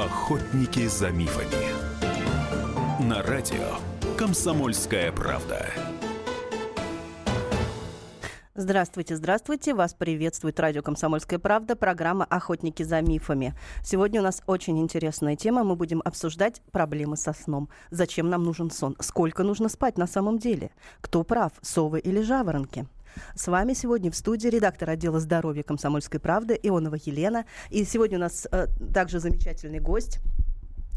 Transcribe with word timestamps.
Охотники 0.00 0.86
за 0.86 1.10
мифами. 1.10 3.04
На 3.06 3.22
радио 3.22 3.76
Комсомольская 4.16 5.12
правда. 5.12 5.66
Здравствуйте, 8.54 9.16
здравствуйте. 9.16 9.74
Вас 9.74 9.92
приветствует 9.92 10.58
радио 10.58 10.80
«Комсомольская 10.80 11.38
правда», 11.38 11.76
программа 11.76 12.24
«Охотники 12.24 12.82
за 12.82 13.02
мифами». 13.02 13.54
Сегодня 13.84 14.20
у 14.20 14.24
нас 14.24 14.42
очень 14.46 14.78
интересная 14.80 15.36
тема. 15.36 15.64
Мы 15.64 15.76
будем 15.76 16.00
обсуждать 16.02 16.62
проблемы 16.72 17.18
со 17.18 17.34
сном. 17.34 17.68
Зачем 17.90 18.30
нам 18.30 18.42
нужен 18.42 18.70
сон? 18.70 18.96
Сколько 19.00 19.42
нужно 19.42 19.68
спать 19.68 19.98
на 19.98 20.06
самом 20.06 20.38
деле? 20.38 20.70
Кто 21.02 21.24
прав, 21.24 21.52
совы 21.60 22.00
или 22.00 22.22
жаворонки? 22.22 22.86
С 23.34 23.48
вами 23.48 23.72
сегодня 23.72 24.10
в 24.10 24.16
студии 24.16 24.48
редактор 24.48 24.90
отдела 24.90 25.20
здоровья 25.20 25.62
«Комсомольской 25.62 26.20
правды» 26.20 26.58
Ионова 26.62 26.96
Елена. 27.04 27.44
И 27.70 27.84
сегодня 27.84 28.18
у 28.18 28.20
нас 28.20 28.46
э, 28.50 28.66
также 28.92 29.20
замечательный 29.20 29.80
гость 29.80 30.20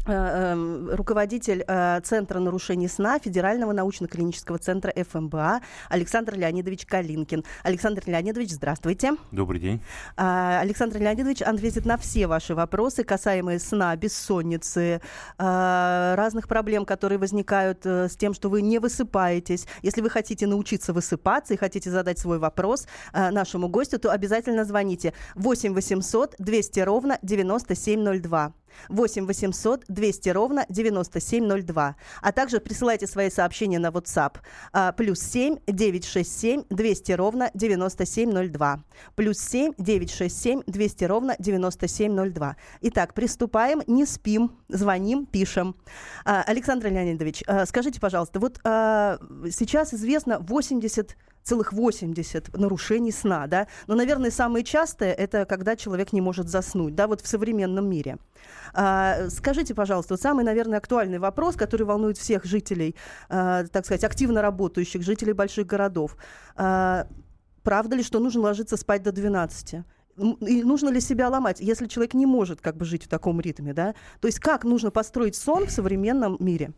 руководитель 0.06 1.64
э, 1.66 2.00
Центра 2.02 2.38
нарушений 2.38 2.88
сна 2.88 3.18
Федерального 3.18 3.72
научно-клинического 3.72 4.58
центра 4.58 4.92
ФМБА 4.92 5.60
Александр 5.88 6.34
Леонидович 6.36 6.86
Калинкин. 6.86 7.44
Александр 7.62 8.02
Леонидович, 8.06 8.52
здравствуйте. 8.52 9.12
Добрый 9.32 9.60
день. 9.60 9.82
А, 10.16 10.60
Александр 10.60 10.98
Леонидович 10.98 11.42
ответит 11.42 11.86
на 11.86 11.96
все 11.96 12.26
ваши 12.26 12.54
вопросы, 12.54 13.02
касаемые 13.02 13.58
сна, 13.58 13.96
бессонницы, 13.96 15.00
э, 15.38 16.14
разных 16.16 16.48
проблем, 16.48 16.84
которые 16.84 17.18
возникают 17.18 17.84
с 17.84 18.16
тем, 18.16 18.34
что 18.34 18.50
вы 18.50 18.62
не 18.62 18.78
высыпаетесь. 18.78 19.66
Если 19.82 20.00
вы 20.00 20.10
хотите 20.10 20.46
научиться 20.46 20.92
высыпаться 20.92 21.54
и 21.54 21.56
хотите 21.56 21.90
задать 21.90 22.18
свой 22.18 22.38
вопрос 22.38 22.86
нашему 23.12 23.68
гостю, 23.68 23.98
то 23.98 24.10
обязательно 24.10 24.64
звоните 24.64 25.14
8 25.34 25.72
800 25.72 26.34
200 26.38 26.80
ровно 26.80 27.18
9702. 27.22 28.52
8 28.88 29.26
800 29.26 29.84
200 29.88 30.28
ровно 30.30 30.66
9702. 30.68 31.96
А 32.22 32.32
также 32.32 32.60
присылайте 32.60 33.06
свои 33.06 33.30
сообщения 33.30 33.78
на 33.78 33.88
WhatsApp. 33.88 34.36
А, 34.72 34.92
плюс 34.92 35.20
7 35.20 35.58
967 35.66 36.64
200 36.70 37.12
ровно 37.12 37.50
9702. 37.54 38.84
Плюс 39.14 39.38
7 39.38 39.72
967 39.78 40.62
200 40.66 41.04
ровно 41.04 41.36
9702. 41.38 42.56
Итак, 42.82 43.14
приступаем, 43.14 43.82
не 43.86 44.06
спим, 44.06 44.52
звоним, 44.68 45.26
пишем. 45.26 45.76
А, 46.24 46.42
Александр 46.42 46.88
Леонидович, 46.88 47.42
а, 47.46 47.66
скажите, 47.66 48.00
пожалуйста, 48.00 48.40
вот 48.40 48.60
а, 48.64 49.18
сейчас 49.50 49.94
известно 49.94 50.38
80 50.38 51.16
целых 51.44 51.72
80 51.72 52.56
нарушений 52.56 53.12
сна, 53.12 53.46
да, 53.46 53.68
но, 53.86 53.94
наверное, 53.94 54.30
самые 54.30 54.64
частые 54.64 55.12
это 55.12 55.44
когда 55.44 55.76
человек 55.76 56.12
не 56.12 56.20
может 56.20 56.48
заснуть, 56.48 56.94
да, 56.94 57.06
вот 57.06 57.20
в 57.20 57.28
современном 57.28 57.88
мире. 57.88 58.16
А, 58.72 59.28
скажите, 59.28 59.74
пожалуйста, 59.74 60.14
вот 60.14 60.20
самый, 60.20 60.44
наверное, 60.44 60.78
актуальный 60.78 61.18
вопрос, 61.18 61.54
который 61.54 61.82
волнует 61.82 62.18
всех 62.18 62.44
жителей, 62.44 62.96
а, 63.28 63.64
так 63.64 63.84
сказать, 63.84 64.04
активно 64.04 64.42
работающих, 64.42 65.02
жителей 65.02 65.34
больших 65.34 65.66
городов. 65.66 66.16
А, 66.56 67.06
правда 67.62 67.96
ли, 67.96 68.02
что 68.02 68.20
нужно 68.20 68.40
ложиться 68.40 68.76
спать 68.76 69.02
до 69.02 69.12
12? 69.12 69.84
И 70.16 70.62
нужно 70.62 70.88
ли 70.90 71.00
себя 71.00 71.28
ломать, 71.28 71.60
если 71.60 71.86
человек 71.88 72.14
не 72.14 72.24
может 72.24 72.60
как 72.60 72.76
бы 72.76 72.84
жить 72.84 73.04
в 73.04 73.08
таком 73.08 73.40
ритме, 73.40 73.74
да? 73.74 73.94
То 74.20 74.28
есть 74.28 74.38
как 74.38 74.64
нужно 74.64 74.90
построить 74.90 75.34
сон 75.34 75.66
в 75.66 75.70
современном 75.70 76.36
мире? 76.38 76.72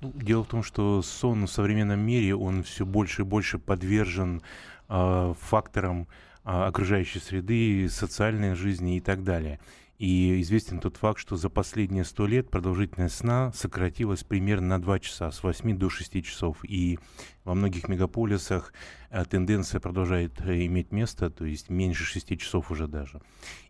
Ну, 0.00 0.12
дело 0.14 0.44
в 0.44 0.48
том, 0.48 0.62
что 0.62 1.02
сон 1.02 1.46
в 1.46 1.50
современном 1.50 1.98
мире, 1.98 2.36
он 2.36 2.62
все 2.62 2.86
больше 2.86 3.22
и 3.22 3.24
больше 3.24 3.58
подвержен 3.58 4.42
э, 4.88 5.34
факторам 5.40 6.06
э, 6.44 6.50
окружающей 6.50 7.18
среды, 7.18 7.88
социальной 7.90 8.54
жизни 8.54 8.96
и 8.96 9.00
так 9.00 9.24
далее. 9.24 9.58
И 9.98 10.40
известен 10.42 10.78
тот 10.78 10.96
факт, 10.96 11.18
что 11.18 11.34
за 11.36 11.50
последние 11.50 12.04
сто 12.04 12.28
лет 12.28 12.48
продолжительность 12.48 13.16
сна 13.16 13.52
сократилась 13.52 14.22
примерно 14.22 14.68
на 14.68 14.80
2 14.80 15.00
часа, 15.00 15.32
с 15.32 15.42
8 15.42 15.76
до 15.76 15.90
6 15.90 16.24
часов. 16.24 16.58
И 16.62 17.00
во 17.42 17.54
многих 17.54 17.88
мегаполисах 17.88 18.72
э, 19.10 19.24
тенденция 19.24 19.80
продолжает 19.80 20.40
э, 20.42 20.64
иметь 20.66 20.92
место, 20.92 21.28
то 21.28 21.44
есть 21.44 21.70
меньше 21.70 22.04
6 22.04 22.38
часов 22.38 22.70
уже 22.70 22.86
даже. 22.86 23.20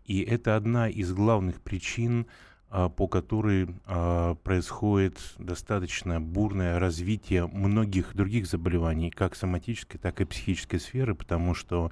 И 0.05 0.21
это 0.21 0.55
одна 0.55 0.87
из 0.87 1.11
главных 1.11 1.59
причин 1.61 2.27
по 2.69 3.07
которой 3.07 3.67
а, 3.85 4.35
происходит 4.35 5.19
достаточно 5.39 6.21
бурное 6.21 6.77
развитие 6.79 7.47
многих 7.47 8.15
других 8.15 8.45
заболеваний, 8.45 9.09
как 9.09 9.35
соматической, 9.35 9.99
так 9.99 10.21
и 10.21 10.25
психической 10.25 10.79
сферы, 10.79 11.15
потому 11.15 11.55
что 11.55 11.91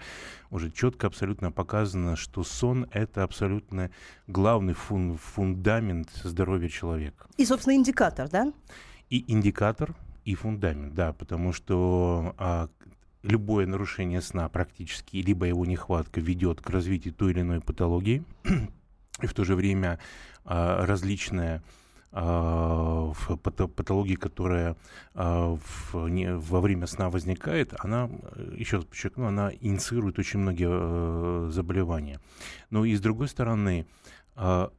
уже 0.51 0.69
четко 0.71 1.07
абсолютно 1.07 1.51
показано, 1.51 2.15
что 2.15 2.43
сон— 2.43 2.87
это 2.91 3.23
абсолютно 3.23 3.89
главный 4.27 4.73
фун 4.73 5.17
фундамент 5.17 6.09
здоровья 6.23 6.69
человека. 6.69 7.27
И, 7.37 7.45
собственно, 7.45 7.75
индикатор, 7.75 8.29
да? 8.29 8.53
И 9.09 9.23
индикатор, 9.31 9.95
и 10.25 10.35
фундамент, 10.35 10.93
да, 10.93 11.13
потому 11.13 11.53
что 11.53 12.35
а, 12.37 12.69
любое 13.23 13.65
нарушение 13.65 14.21
сна 14.21 14.47
практически, 14.49 15.17
либо 15.17 15.45
его 15.45 15.65
нехватка 15.65 16.21
ведет 16.21 16.61
к 16.61 16.69
развитию 16.69 17.13
той 17.13 17.31
или 17.31 17.41
иной 17.41 17.61
патологии, 17.61 18.23
и 19.21 19.27
в 19.27 19.33
то 19.33 19.43
же 19.43 19.55
время 19.55 19.99
а, 20.45 20.85
различные 20.85 21.61
а, 22.11 23.11
патологии, 23.43 24.15
которая 24.15 24.75
а, 25.13 25.57
во 25.93 26.61
время 26.61 26.87
сна 26.87 27.09
возникает, 27.09 27.73
она, 27.79 28.09
еще 28.55 28.77
раз 28.77 28.85
подчеркну, 28.85 29.27
она 29.27 29.51
инициирует 29.59 30.17
очень 30.17 30.39
многие 30.39 30.69
э, 30.69 31.51
заболевания. 31.51 32.19
Но 32.69 32.85
и 32.85 32.95
с 32.95 33.01
другой 33.01 33.27
стороны, 33.27 33.87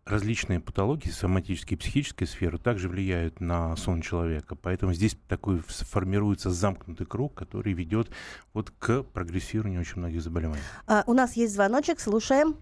различные 0.04 0.60
патологии 0.60 1.08
соматической 1.08 1.76
и 1.76 1.80
психической 1.80 2.28
сферы 2.28 2.58
также 2.58 2.88
влияют 2.88 3.40
на 3.40 3.74
сон 3.74 4.02
человека. 4.02 4.54
Поэтому 4.54 4.94
здесь 4.94 5.18
такой 5.26 5.58
формируется 5.58 6.50
замкнутый 6.50 7.06
круг, 7.06 7.34
который 7.34 7.72
ведет 7.72 8.08
вот 8.54 8.70
к 8.78 9.02
прогрессированию 9.02 9.80
очень 9.80 9.98
многих 9.98 10.22
заболеваний. 10.22 10.62
А, 10.86 11.02
у 11.08 11.12
нас 11.12 11.32
есть 11.32 11.54
звоночек, 11.54 11.98
слушаем. 11.98 12.54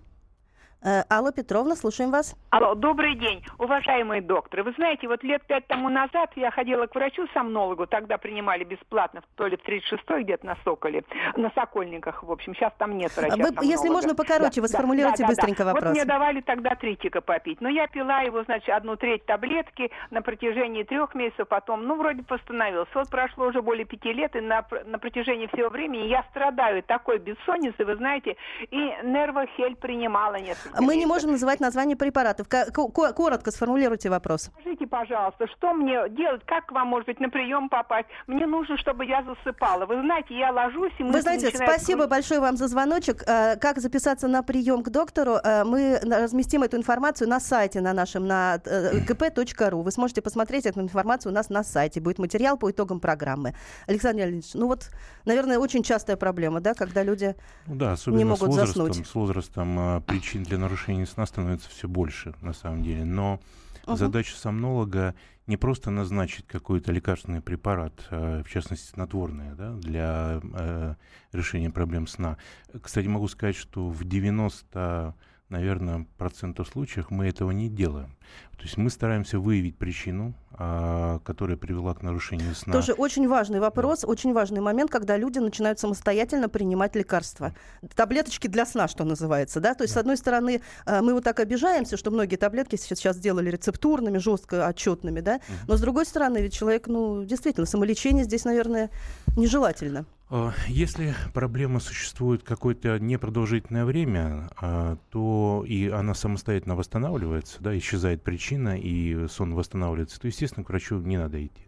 Э, 0.86 1.02
Алла 1.10 1.32
Петровна, 1.32 1.74
слушаем 1.74 2.12
вас. 2.12 2.36
Алло, 2.50 2.76
добрый 2.76 3.16
день, 3.16 3.42
уважаемые 3.58 4.22
докторы. 4.22 4.62
Вы 4.62 4.72
знаете, 4.76 5.08
вот 5.08 5.24
лет 5.24 5.42
пять 5.44 5.66
тому 5.66 5.88
назад 5.88 6.30
я 6.36 6.52
ходила 6.52 6.86
к 6.86 6.94
врачу-сомнологу, 6.94 7.88
тогда 7.88 8.18
принимали 8.18 8.62
бесплатно, 8.62 9.22
то 9.34 9.48
ли 9.48 9.56
в 9.56 9.68
36-й 9.68 10.22
где-то 10.22 10.46
на 10.46 10.56
Соколе, 10.62 11.02
на 11.34 11.50
Сокольниках, 11.56 12.22
в 12.22 12.30
общем, 12.30 12.54
сейчас 12.54 12.72
там 12.78 12.96
нет 12.96 13.10
врача 13.16 13.34
Вы, 13.34 13.66
Если 13.66 13.88
можно 13.88 14.14
покороче, 14.14 14.60
да, 14.60 14.62
вы 14.62 14.68
сформулируйте 14.68 15.24
да, 15.24 15.26
быстренько 15.26 15.64
да. 15.64 15.72
вопрос. 15.72 15.84
Вот 15.86 15.90
мне 15.90 16.04
давали 16.04 16.40
тогда 16.40 16.76
тритика 16.76 17.20
попить, 17.20 17.60
но 17.60 17.68
я 17.68 17.88
пила 17.88 18.20
его, 18.20 18.44
значит, 18.44 18.68
одну 18.68 18.94
треть 18.94 19.26
таблетки 19.26 19.90
на 20.12 20.22
протяжении 20.22 20.84
трех 20.84 21.16
месяцев, 21.16 21.48
потом, 21.48 21.84
ну, 21.84 21.96
вроде 21.96 22.22
восстановился. 22.28 22.92
Вот 22.94 23.10
прошло 23.10 23.46
уже 23.46 23.60
более 23.60 23.86
пяти 23.86 24.12
лет, 24.12 24.36
и 24.36 24.40
на, 24.40 24.64
на 24.84 25.00
протяжении 25.00 25.48
всего 25.48 25.68
времени 25.68 26.06
я 26.06 26.22
страдаю 26.30 26.84
такой 26.84 27.18
бессонницей, 27.18 27.84
вы 27.84 27.96
знаете, 27.96 28.36
и 28.70 28.76
нервохель 29.02 29.74
принимала 29.74 30.36
несколько 30.36 30.75
мы 30.80 30.96
не 30.96 31.06
можем 31.06 31.32
называть 31.32 31.60
название 31.60 31.96
препаратов. 31.96 32.46
Коротко 32.48 33.50
сформулируйте 33.50 34.10
вопрос. 34.10 34.50
Скажите, 34.60 34.86
пожалуйста, 34.86 35.46
что 35.56 35.72
мне 35.72 36.08
делать? 36.10 36.42
Как 36.46 36.66
к 36.66 36.72
вам, 36.72 36.88
может 36.88 37.06
быть, 37.06 37.20
на 37.20 37.28
прием 37.28 37.68
попасть? 37.68 38.08
Мне 38.26 38.46
нужно, 38.46 38.76
чтобы 38.76 39.04
я 39.04 39.22
засыпала. 39.22 39.86
Вы 39.86 40.00
знаете, 40.00 40.36
я 40.36 40.52
ложусь 40.52 40.92
и 40.98 41.02
Вы 41.02 41.20
знаете, 41.20 41.48
спасибо 41.48 42.00
крутить. 42.00 42.10
большое 42.10 42.40
вам 42.40 42.56
за 42.56 42.68
звоночек. 42.68 43.22
Э, 43.26 43.56
как 43.56 43.78
записаться 43.78 44.28
на 44.28 44.42
прием 44.42 44.82
к 44.82 44.90
доктору? 44.90 45.36
Э, 45.42 45.64
мы 45.64 45.98
разместим 46.02 46.62
эту 46.62 46.76
информацию 46.76 47.28
на 47.28 47.40
сайте 47.40 47.80
на 47.80 47.92
нашем, 47.92 48.26
на 48.26 48.60
э, 48.64 49.00
kp.ru. 49.06 49.82
Вы 49.82 49.90
сможете 49.90 50.22
посмотреть 50.22 50.66
эту 50.66 50.80
информацию 50.80 51.32
у 51.32 51.34
нас 51.34 51.50
на 51.50 51.62
сайте. 51.62 52.00
Будет 52.00 52.18
материал 52.18 52.56
по 52.56 52.70
итогам 52.70 53.00
программы. 53.00 53.54
Александр 53.86 54.20
Леонидович, 54.20 54.54
ну 54.54 54.66
вот, 54.66 54.90
наверное, 55.24 55.58
очень 55.58 55.82
частая 55.82 56.16
проблема, 56.16 56.60
да, 56.60 56.74
когда 56.74 57.02
люди 57.02 57.34
да, 57.66 57.96
не 58.06 58.24
могут 58.24 58.38
с 58.38 58.56
возрастом, 58.56 58.86
заснуть. 58.86 59.06
С 59.06 59.14
возрастом 59.14 60.02
причин 60.06 60.42
для 60.42 60.58
нарушений 60.66 61.06
сна 61.06 61.26
становится 61.26 61.70
все 61.70 61.88
больше, 61.88 62.34
на 62.40 62.52
самом 62.52 62.82
деле. 62.82 63.04
Но 63.04 63.40
uh-huh. 63.84 63.96
задача 63.96 64.36
сомнолога 64.36 65.14
не 65.46 65.56
просто 65.56 65.90
назначить 65.90 66.46
какой-то 66.46 66.90
лекарственный 66.90 67.40
препарат, 67.40 67.92
э, 68.10 68.42
в 68.44 68.50
частности 68.50 68.90
снотворное, 68.90 69.54
да, 69.54 69.72
для 69.74 70.40
э, 70.42 70.94
решения 71.32 71.70
проблем 71.70 72.08
сна. 72.08 72.36
Кстати, 72.82 73.06
могу 73.06 73.28
сказать, 73.28 73.54
что 73.54 73.88
в 73.88 74.04
90 74.04 75.14
наверное, 75.48 76.06
процентов 76.18 76.68
случаев 76.68 77.10
мы 77.10 77.28
этого 77.28 77.50
не 77.50 77.68
делаем. 77.68 78.16
То 78.56 78.62
есть 78.62 78.76
мы 78.78 78.90
стараемся 78.90 79.38
выявить 79.38 79.76
причину, 79.76 80.34
а, 80.52 81.20
которая 81.20 81.56
привела 81.56 81.94
к 81.94 82.02
нарушению 82.02 82.54
сна. 82.54 82.72
Тоже 82.72 82.94
очень 82.94 83.28
важный 83.28 83.60
вопрос, 83.60 84.00
да. 84.00 84.08
очень 84.08 84.32
важный 84.32 84.60
момент, 84.60 84.90
когда 84.90 85.16
люди 85.16 85.38
начинают 85.38 85.78
самостоятельно 85.78 86.48
принимать 86.48 86.96
лекарства. 86.96 87.54
Таблеточки 87.94 88.46
для 88.46 88.64
сна, 88.64 88.88
что 88.88 89.04
называется. 89.04 89.60
Да? 89.60 89.74
То 89.74 89.84
есть, 89.84 89.94
да. 89.94 90.00
с 90.00 90.00
одной 90.00 90.16
стороны, 90.16 90.62
а, 90.86 91.02
мы 91.02 91.12
вот 91.12 91.24
так 91.24 91.38
обижаемся, 91.38 91.96
что 91.96 92.10
многие 92.10 92.36
таблетки 92.36 92.76
сейчас 92.76 93.16
сделали 93.16 93.50
рецептурными, 93.50 94.18
жестко 94.18 94.66
отчетными, 94.66 95.20
да? 95.20 95.36
Угу. 95.36 95.42
но 95.68 95.76
с 95.76 95.80
другой 95.80 96.06
стороны, 96.06 96.38
ведь 96.38 96.54
человек, 96.54 96.86
ну, 96.86 97.24
действительно, 97.24 97.66
самолечение 97.66 98.24
здесь, 98.24 98.44
наверное, 98.44 98.90
нежелательно. 99.36 100.06
А, 100.28 100.52
если 100.66 101.14
проблема 101.32 101.78
существует 101.78 102.42
какое-то 102.42 102.98
непродолжительное 102.98 103.84
время, 103.84 104.50
а, 104.56 104.96
то 105.10 105.64
и 105.66 105.88
она 105.88 106.14
самостоятельно 106.14 106.74
восстанавливается, 106.74 107.62
да, 107.62 107.76
исчезает 107.78 108.22
причина, 108.22 108.78
и 108.78 109.28
сон 109.28 109.54
восстанавливается, 109.54 110.20
то, 110.20 110.26
естественно, 110.26 110.64
к 110.64 110.68
врачу 110.68 110.98
не 110.98 111.16
надо 111.16 111.44
идти. 111.44 111.65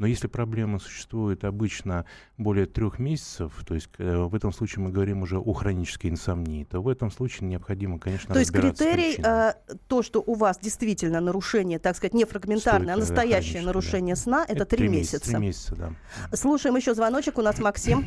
Но 0.00 0.06
если 0.06 0.28
проблема 0.28 0.78
существует 0.78 1.44
обычно 1.44 2.06
более 2.38 2.64
трех 2.64 2.98
месяцев, 2.98 3.52
то 3.68 3.74
есть 3.74 3.90
э, 3.98 4.16
в 4.16 4.34
этом 4.34 4.50
случае 4.50 4.82
мы 4.82 4.90
говорим 4.90 5.20
уже 5.20 5.38
о 5.38 5.52
хронической 5.52 6.08
инсомнии, 6.08 6.64
то 6.64 6.80
в 6.80 6.88
этом 6.88 7.10
случае 7.10 7.48
необходимо, 7.48 7.98
конечно, 7.98 8.32
То 8.32 8.40
есть 8.40 8.50
критерий, 8.50 9.22
э, 9.22 9.52
то, 9.88 10.02
что 10.02 10.22
у 10.26 10.32
вас 10.32 10.58
действительно 10.58 11.20
нарушение, 11.20 11.78
так 11.78 11.96
сказать, 11.96 12.14
не 12.14 12.24
фрагментарное, 12.24 12.94
а 12.94 12.96
настоящее 12.96 13.60
нарушение 13.60 14.14
да. 14.14 14.20
сна, 14.20 14.46
это 14.48 14.64
три 14.64 14.88
месяца. 14.88 15.32
Три 15.32 15.38
месяца, 15.38 15.76
да. 15.76 15.90
Слушаем 16.34 16.76
еще 16.76 16.94
звоночек, 16.94 17.36
у 17.36 17.42
нас 17.42 17.58
Максим. 17.58 18.06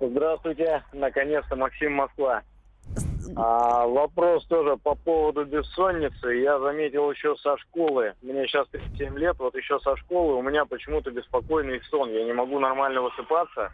Здравствуйте, 0.00 0.84
наконец-то 0.94 1.54
Максим 1.54 1.92
Москва. 1.92 2.42
А, 3.36 3.86
вопрос 3.86 4.44
тоже 4.46 4.76
по 4.76 4.94
поводу 4.94 5.44
бессонницы. 5.44 6.34
Я 6.34 6.58
заметил 6.58 7.10
еще 7.10 7.36
со 7.36 7.56
школы. 7.58 8.14
Мне 8.22 8.46
сейчас 8.46 8.68
37 8.68 9.18
лет, 9.18 9.36
вот 9.38 9.54
еще 9.54 9.78
со 9.80 9.96
школы 9.96 10.34
у 10.34 10.42
меня 10.42 10.64
почему-то 10.64 11.10
беспокойный 11.10 11.80
сон. 11.90 12.10
Я 12.10 12.24
не 12.24 12.32
могу 12.32 12.58
нормально 12.58 13.02
высыпаться. 13.02 13.72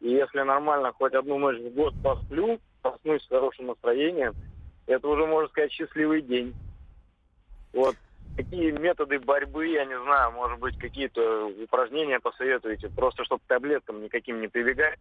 И 0.00 0.10
если 0.10 0.40
нормально 0.40 0.92
хоть 0.92 1.14
одну 1.14 1.38
ночь 1.38 1.58
в 1.58 1.74
год 1.74 1.94
посплю, 2.02 2.58
проснусь 2.82 3.22
с 3.22 3.28
хорошим 3.28 3.66
настроением, 3.68 4.34
это 4.86 5.06
уже, 5.08 5.26
можно 5.26 5.48
сказать, 5.48 5.72
счастливый 5.72 6.22
день. 6.22 6.54
Вот 7.72 7.96
какие 8.36 8.70
методы 8.72 9.18
борьбы, 9.18 9.68
я 9.68 9.84
не 9.84 9.98
знаю, 10.00 10.32
может 10.32 10.58
быть, 10.58 10.78
какие-то 10.78 11.46
упражнения 11.46 12.18
посоветуете, 12.20 12.88
просто 12.88 13.24
чтобы 13.24 13.42
таблеткам 13.46 14.02
никаким 14.02 14.40
не 14.40 14.48
прибегать. 14.48 14.98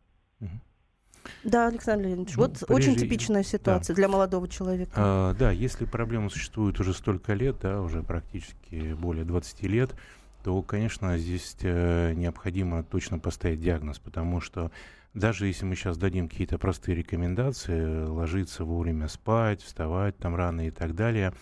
Да, 1.44 1.68
Александр 1.68 2.06
Леонидович, 2.06 2.36
ну, 2.36 2.44
вот 2.44 2.64
прежде... 2.68 2.74
очень 2.74 2.96
типичная 2.96 3.44
ситуация 3.44 3.96
да. 3.96 4.00
для 4.00 4.08
молодого 4.08 4.48
человека. 4.48 4.92
А, 4.96 5.34
да, 5.34 5.52
если 5.52 5.86
проблема 5.86 6.30
существует 6.30 6.80
уже 6.80 6.94
столько 6.94 7.34
лет, 7.34 7.58
да, 7.62 7.82
уже 7.82 8.04
практически 8.04 8.94
более 8.94 9.26
20 9.26 9.64
лет, 9.64 9.96
то, 10.44 10.62
конечно, 10.62 11.18
здесь 11.18 11.56
э, 11.62 12.14
необходимо 12.14 12.84
точно 12.84 13.20
поставить 13.20 13.62
диагноз, 13.62 14.00
потому 14.00 14.40
что 14.42 14.72
даже 15.14 15.48
если 15.48 15.66
мы 15.66 15.76
сейчас 15.76 15.98
дадим 15.98 16.30
какие-то 16.30 16.58
простые 16.58 16.96
рекомендации, 16.96 18.06
ложиться 18.06 18.64
вовремя 18.64 19.08
спать, 19.08 19.62
вставать 19.62 20.18
там 20.18 20.36
рано 20.36 20.68
и 20.68 20.72
так 20.72 20.96
далее, 20.96 21.34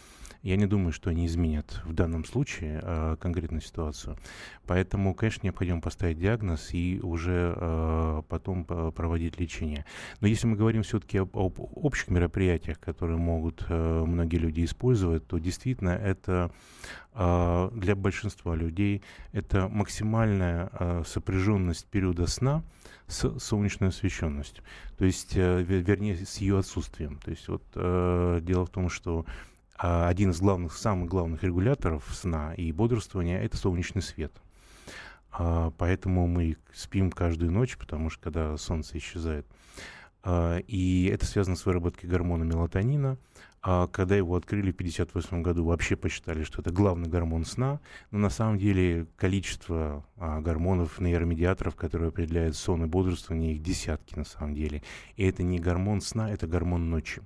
я 0.42 0.56
не 0.56 0.66
думаю, 0.66 0.94
что 0.94 1.10
они 1.10 1.26
изменят 1.26 1.82
в 1.86 1.94
данном 1.94 2.24
случае 2.24 2.80
э, 2.82 3.18
конкретную 3.20 3.62
ситуацию. 3.62 4.18
Поэтому, 4.66 5.14
конечно, 5.14 5.46
необходимо 5.46 5.82
поставить 5.82 6.20
диагноз 6.20 6.74
и 6.74 7.00
уже 7.04 7.54
э, 7.56 8.22
потом 8.30 8.64
проводить 8.66 9.40
лечение. 9.40 9.86
Но 10.22 10.28
если 10.28 10.48
мы 10.48 10.56
говорим 10.56 10.84
все-таки 10.84 11.18
об, 11.18 11.38
об 11.38 11.60
общих 11.60 12.10
мероприятиях, 12.10 12.80
которые 12.80 13.18
могут 13.18 13.66
э, 13.68 14.04
многие 14.06 14.38
люди 14.38 14.64
использовать, 14.64 15.28
то 15.28 15.40
действительно 15.40 15.90
это 15.90 16.52
э, 17.14 17.70
для 17.74 17.96
большинства 17.96 18.56
людей 18.56 19.04
это 19.34 19.68
максимальная 19.68 20.70
э, 20.72 21.04
сопряженность 21.06 21.86
периода 21.88 22.28
сна 22.28 22.64
с 23.08 23.40
солнечной 23.40 23.90
освещенностью, 23.90 24.64
то 24.98 25.04
есть, 25.04 25.36
э, 25.36 25.64
вернее, 25.64 26.16
с 26.16 26.38
ее 26.38 26.60
отсутствием. 26.60 27.20
То 27.24 27.32
есть 27.32 27.48
вот 27.48 27.64
э, 27.76 28.40
дело 28.42 28.66
в 28.66 28.70
том, 28.70 28.90
что 28.90 29.26
а 29.26 29.59
один 29.80 30.32
из 30.32 30.42
главных, 30.42 30.74
самых 30.74 31.10
главных 31.10 31.42
регуляторов 31.42 32.04
сна 32.12 32.54
и 32.54 32.72
бодрствования– 32.74 33.40
это 33.42 33.56
солнечный 33.56 34.02
свет. 34.02 34.34
А, 35.32 35.72
поэтому 35.78 36.28
мы 36.28 36.58
спим 36.74 37.12
каждую 37.12 37.52
ночь, 37.52 37.78
потому 37.78 38.10
что 38.10 38.22
когда 38.24 38.58
солнце 38.58 38.98
исчезает. 38.98 39.48
А, 40.22 40.58
и 40.58 41.06
это 41.06 41.26
связано 41.26 41.56
с 41.56 41.66
выработкой 41.66 42.10
гормона 42.10 42.44
мелатонина. 42.44 43.18
Когда 43.62 44.16
его 44.16 44.38
открыли 44.38 44.72
в 44.72 44.76
1958 44.76 45.42
году, 45.42 45.66
вообще 45.66 45.98
посчитали, 45.98 46.44
что 46.44 46.62
это 46.62 46.72
главный 46.72 47.10
гормон 47.10 47.44
сна, 47.44 47.82
но 48.10 48.20
на 48.20 48.30
самом 48.30 48.58
деле 48.58 49.06
количество 49.18 50.06
гормонов, 50.16 51.02
нейромедиаторов, 51.02 51.76
которые 51.76 52.08
определяют 52.08 52.56
сон 52.56 52.86
и 52.86 52.88
бодрствование, 52.88 53.56
их 53.56 53.62
десятки 53.62 54.16
на 54.16 54.24
самом 54.24 54.56
деле. 54.56 54.82
И 55.18 55.26
это 55.26 55.44
не 55.44 55.60
гормон 55.60 56.00
сна, 56.00 56.32
это 56.32 56.48
гормон 56.48 56.90
ночи. 56.90 57.22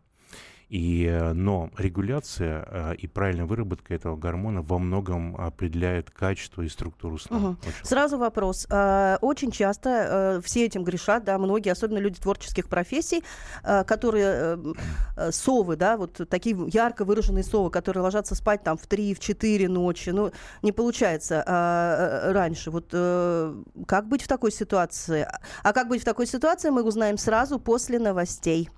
И, 0.73 1.05
э, 1.05 1.33
но 1.33 1.69
регуляция 1.77 2.65
э, 2.67 2.95
и 2.95 3.05
правильная 3.05 3.45
выработка 3.45 3.93
этого 3.93 4.15
гормона 4.15 4.63
во 4.63 4.79
многом 4.79 5.37
определяет 5.37 6.09
качество 6.09 6.63
и 6.63 6.67
структуру 6.67 7.19
сна. 7.19 7.37
Угу. 7.37 7.57
Сразу 7.83 8.17
вопрос. 8.17 8.65
Э, 8.71 9.17
очень 9.21 9.51
часто 9.51 10.41
все 10.43 10.65
этим 10.65 10.83
грешат, 10.83 11.25
да, 11.25 11.37
многие, 11.37 11.69
особенно 11.69 11.99
люди 11.99 12.19
творческих 12.19 12.69
профессий, 12.69 13.23
которые 13.61 14.57
совы, 15.29 15.75
да, 15.75 15.95
вот 15.95 16.27
такие 16.27 16.57
ярко 16.73 17.05
выраженные 17.05 17.43
совы, 17.43 17.69
которые 17.69 18.01
ложатся 18.01 18.33
спать 18.33 18.63
там 18.63 18.77
в 18.77 18.87
3-4 18.87 19.67
ночи, 19.67 20.09
ну, 20.09 20.31
не 20.63 20.71
получается 20.71 21.43
раньше. 22.33 22.71
Вот 22.71 22.87
как 23.87 24.07
быть 24.07 24.23
в 24.23 24.27
такой 24.27 24.51
ситуации? 24.51 25.27
А 25.61 25.73
как 25.73 25.87
быть 25.87 26.01
в 26.01 26.05
такой 26.05 26.25
ситуации, 26.25 26.71
мы 26.71 26.81
узнаем 26.81 27.19
сразу 27.19 27.59
после 27.59 27.99
новостей. 27.99 28.69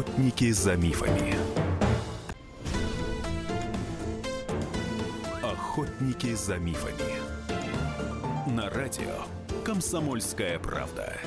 Охотники 0.00 0.50
за 0.52 0.76
мифами. 0.76 1.34
Охотники 5.42 6.34
за 6.34 6.56
мифами. 6.56 7.20
На 8.50 8.70
радио 8.70 9.26
Комсомольская 9.62 10.58
правда. 10.58 11.20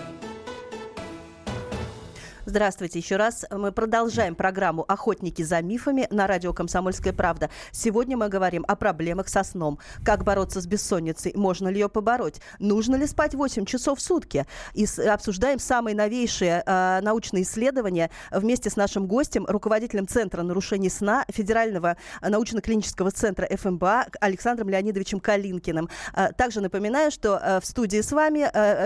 Здравствуйте 2.46 3.00
еще 3.00 3.16
раз. 3.16 3.46
Мы 3.50 3.72
продолжаем 3.72 4.36
программу 4.36 4.84
«Охотники 4.90 5.42
за 5.44 5.62
мифами» 5.62 6.08
на 6.12 6.28
радио 6.28 6.52
«Комсомольская 6.52 7.14
правда». 7.14 7.50
Сегодня 7.72 8.18
мы 8.18 8.28
говорим 8.28 8.66
о 8.68 8.76
проблемах 8.76 9.30
со 9.30 9.46
сном. 9.46 9.80
Как 10.04 10.26
бороться 10.26 10.60
с 10.60 10.68
бессонницей? 10.68 11.32
Можно 11.36 11.70
ли 11.70 11.80
ее 11.80 11.88
побороть? 11.88 12.42
Нужно 12.60 12.98
ли 12.98 13.08
спать 13.08 13.34
8 13.34 13.64
часов 13.64 14.00
в 14.00 14.02
сутки? 14.02 14.46
И 14.74 14.86
обсуждаем 15.08 15.58
самые 15.58 15.96
новейшие 15.96 16.64
э, 16.66 17.00
научные 17.02 17.44
исследования 17.44 18.12
вместе 18.30 18.70
с 18.70 18.76
нашим 18.76 19.08
гостем, 19.08 19.46
руководителем 19.48 20.06
Центра 20.06 20.44
нарушений 20.44 20.90
сна 20.90 21.24
Федерального 21.30 21.96
научно-клинического 22.22 23.12
центра 23.12 23.48
ФМБА 23.56 24.08
Александром 24.20 24.68
Леонидовичем 24.68 25.22
Калинкиным. 25.22 25.88
Э, 26.14 26.34
также 26.34 26.60
напоминаю, 26.60 27.10
что 27.10 27.40
э, 27.42 27.62
в 27.62 27.66
студии 27.66 28.02
с 28.02 28.12
вами 28.12 28.40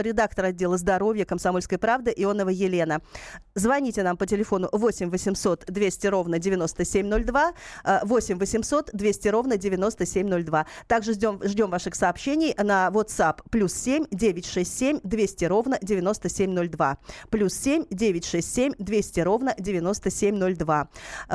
редактор 0.03 0.45
отдела 0.45 0.77
здоровья 0.77 1.25
«Комсомольской 1.25 1.79
правды» 1.79 2.13
Ионова 2.15 2.49
Елена. 2.49 3.01
Звоните 3.57 4.03
нам 4.03 4.17
по 4.17 4.27
телефону 4.27 4.69
8 4.71 5.09
800 5.09 5.65
200 5.67 6.07
ровно 6.07 6.37
9702, 6.37 7.53
8 8.03 8.37
800 8.37 8.89
200 8.93 9.27
ровно 9.29 9.57
9702. 9.57 10.65
Также 10.87 11.13
ждем, 11.13 11.39
ждем 11.43 11.71
ваших 11.71 11.95
сообщений 11.95 12.53
на 12.57 12.89
WhatsApp 12.93 13.39
плюс 13.49 13.73
7 13.73 14.05
967 14.11 14.99
200 15.03 15.45
ровно 15.45 15.79
9702. 15.81 16.97
Плюс 17.31 17.53
7 17.55 17.85
967 17.89 18.73
200 18.77 19.19
ровно 19.21 19.55
9702. 19.57 20.89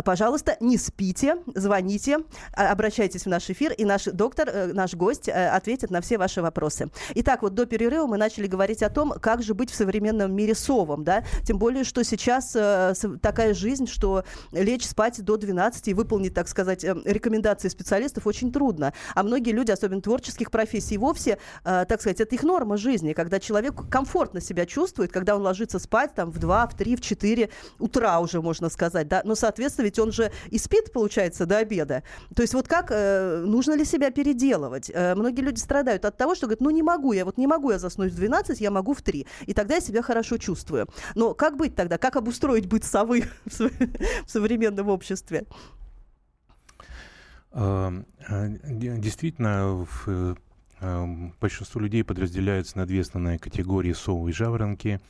Пожалуйста, 0.04 0.56
не 0.60 0.78
спите, 0.78 1.38
звоните, 1.56 2.18
а, 2.52 2.70
обращайтесь 2.70 3.24
в 3.24 3.28
наш 3.28 3.50
эфир, 3.50 3.72
и 3.72 3.84
наш 3.84 4.04
доктор, 4.04 4.48
э, 4.48 4.72
наш 4.72 4.94
гость 4.94 5.28
э, 5.28 5.48
ответит 5.48 5.90
на 5.90 6.00
все 6.00 6.18
ваши 6.18 6.40
вопросы. 6.40 6.88
Итак, 7.16 7.42
вот 7.42 7.54
до 7.54 7.66
перерыва 7.66 8.06
мы 8.06 8.16
начали 8.16 8.46
говорить 8.46 8.84
о 8.84 8.90
том, 8.90 9.10
как 9.20 9.42
же 9.42 9.54
быть 9.54 9.70
в 9.70 9.74
современном 9.74 10.32
мире 10.32 10.54
совом, 10.54 11.02
да, 11.02 11.24
тем 11.44 11.58
более, 11.58 11.82
что 11.82 12.04
сейчас 12.12 12.52
э, 12.54 12.94
такая 13.22 13.54
жизнь, 13.54 13.86
что 13.86 14.24
лечь 14.52 14.86
спать 14.86 15.22
до 15.24 15.38
12 15.38 15.88
и 15.88 15.94
выполнить, 15.94 16.34
так 16.34 16.46
сказать, 16.46 16.84
э, 16.84 16.94
рекомендации 17.04 17.68
специалистов 17.68 18.26
очень 18.26 18.52
трудно. 18.52 18.92
А 19.14 19.22
многие 19.22 19.52
люди, 19.52 19.70
особенно 19.70 20.02
творческих 20.02 20.50
профессий, 20.50 20.98
вовсе, 20.98 21.38
э, 21.64 21.84
так 21.88 22.00
сказать, 22.00 22.20
это 22.20 22.34
их 22.34 22.42
норма 22.42 22.76
жизни, 22.76 23.14
когда 23.14 23.40
человек 23.40 23.88
комфортно 23.90 24.40
себя 24.42 24.66
чувствует, 24.66 25.10
когда 25.10 25.36
он 25.36 25.42
ложится 25.42 25.78
спать 25.78 26.14
там 26.14 26.30
в 26.30 26.38
2, 26.38 26.66
в 26.66 26.76
3, 26.76 26.96
в 26.96 27.00
4 27.00 27.48
утра 27.78 28.20
уже, 28.20 28.42
можно 28.42 28.68
сказать, 28.68 29.08
да, 29.08 29.22
но, 29.24 29.34
соответственно, 29.34 29.86
ведь 29.86 29.98
он 29.98 30.12
же 30.12 30.30
и 30.50 30.58
спит, 30.58 30.92
получается, 30.92 31.46
до 31.46 31.58
обеда. 31.58 32.02
То 32.34 32.42
есть 32.42 32.52
вот 32.52 32.68
как, 32.68 32.90
нужно 32.90 33.74
ли 33.74 33.84
себя 33.84 34.10
переделывать? 34.10 34.90
Многие 34.94 35.40
люди 35.40 35.58
страдают 35.58 36.04
от 36.04 36.16
того, 36.16 36.34
что 36.34 36.46
говорят, 36.46 36.60
ну 36.60 36.70
не 36.70 36.82
могу 36.82 37.12
я, 37.12 37.24
вот 37.24 37.38
не 37.38 37.46
могу 37.46 37.70
я 37.70 37.78
заснуть 37.78 38.12
в 38.12 38.16
12, 38.16 38.60
я 38.60 38.70
могу 38.70 38.92
в 38.92 39.00
3, 39.00 39.26
и 39.46 39.54
тогда 39.54 39.76
я 39.76 39.80
себя 39.80 40.02
хорошо 40.02 40.36
чувствую. 40.36 40.88
Но 41.14 41.34
как 41.34 41.56
быть 41.56 41.74
тогда? 41.74 41.98
Как 42.02 42.16
обустроить 42.16 42.66
быт 42.66 42.82
совы 42.82 43.26
в 43.46 44.26
современном 44.26 44.88
обществе? 44.88 45.44
А, 47.52 47.92
а, 48.26 48.48
действительно, 48.48 49.86
в 49.88 50.36
а, 50.80 51.30
Большинство 51.40 51.80
людей 51.80 52.02
подразделяются 52.02 52.76
на 52.76 52.86
две 52.86 53.02
основные 53.02 53.38
категории 53.38 53.92
совы 53.92 54.30
и 54.30 54.32
жаворонки, 54.32 55.00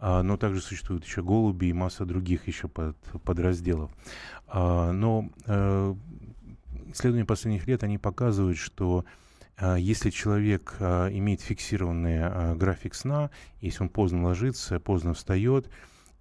но 0.00 0.36
также 0.36 0.60
существуют 0.60 1.04
еще 1.04 1.22
голуби 1.22 1.66
и 1.66 1.72
масса 1.72 2.04
других 2.04 2.48
еще 2.48 2.66
под, 2.66 2.96
подразделов. 3.22 3.92
Но 4.52 5.30
исследования 5.46 7.24
последних 7.24 7.68
лет, 7.68 7.84
они 7.84 7.98
показывают, 7.98 8.58
что 8.58 9.04
если 9.60 10.10
человек 10.10 10.74
имеет 10.80 11.40
фиксированный 11.40 12.56
график 12.56 12.96
сна, 12.96 13.30
если 13.60 13.84
он 13.84 13.90
поздно 13.90 14.24
ложится, 14.24 14.80
поздно 14.80 15.14
встает, 15.14 15.70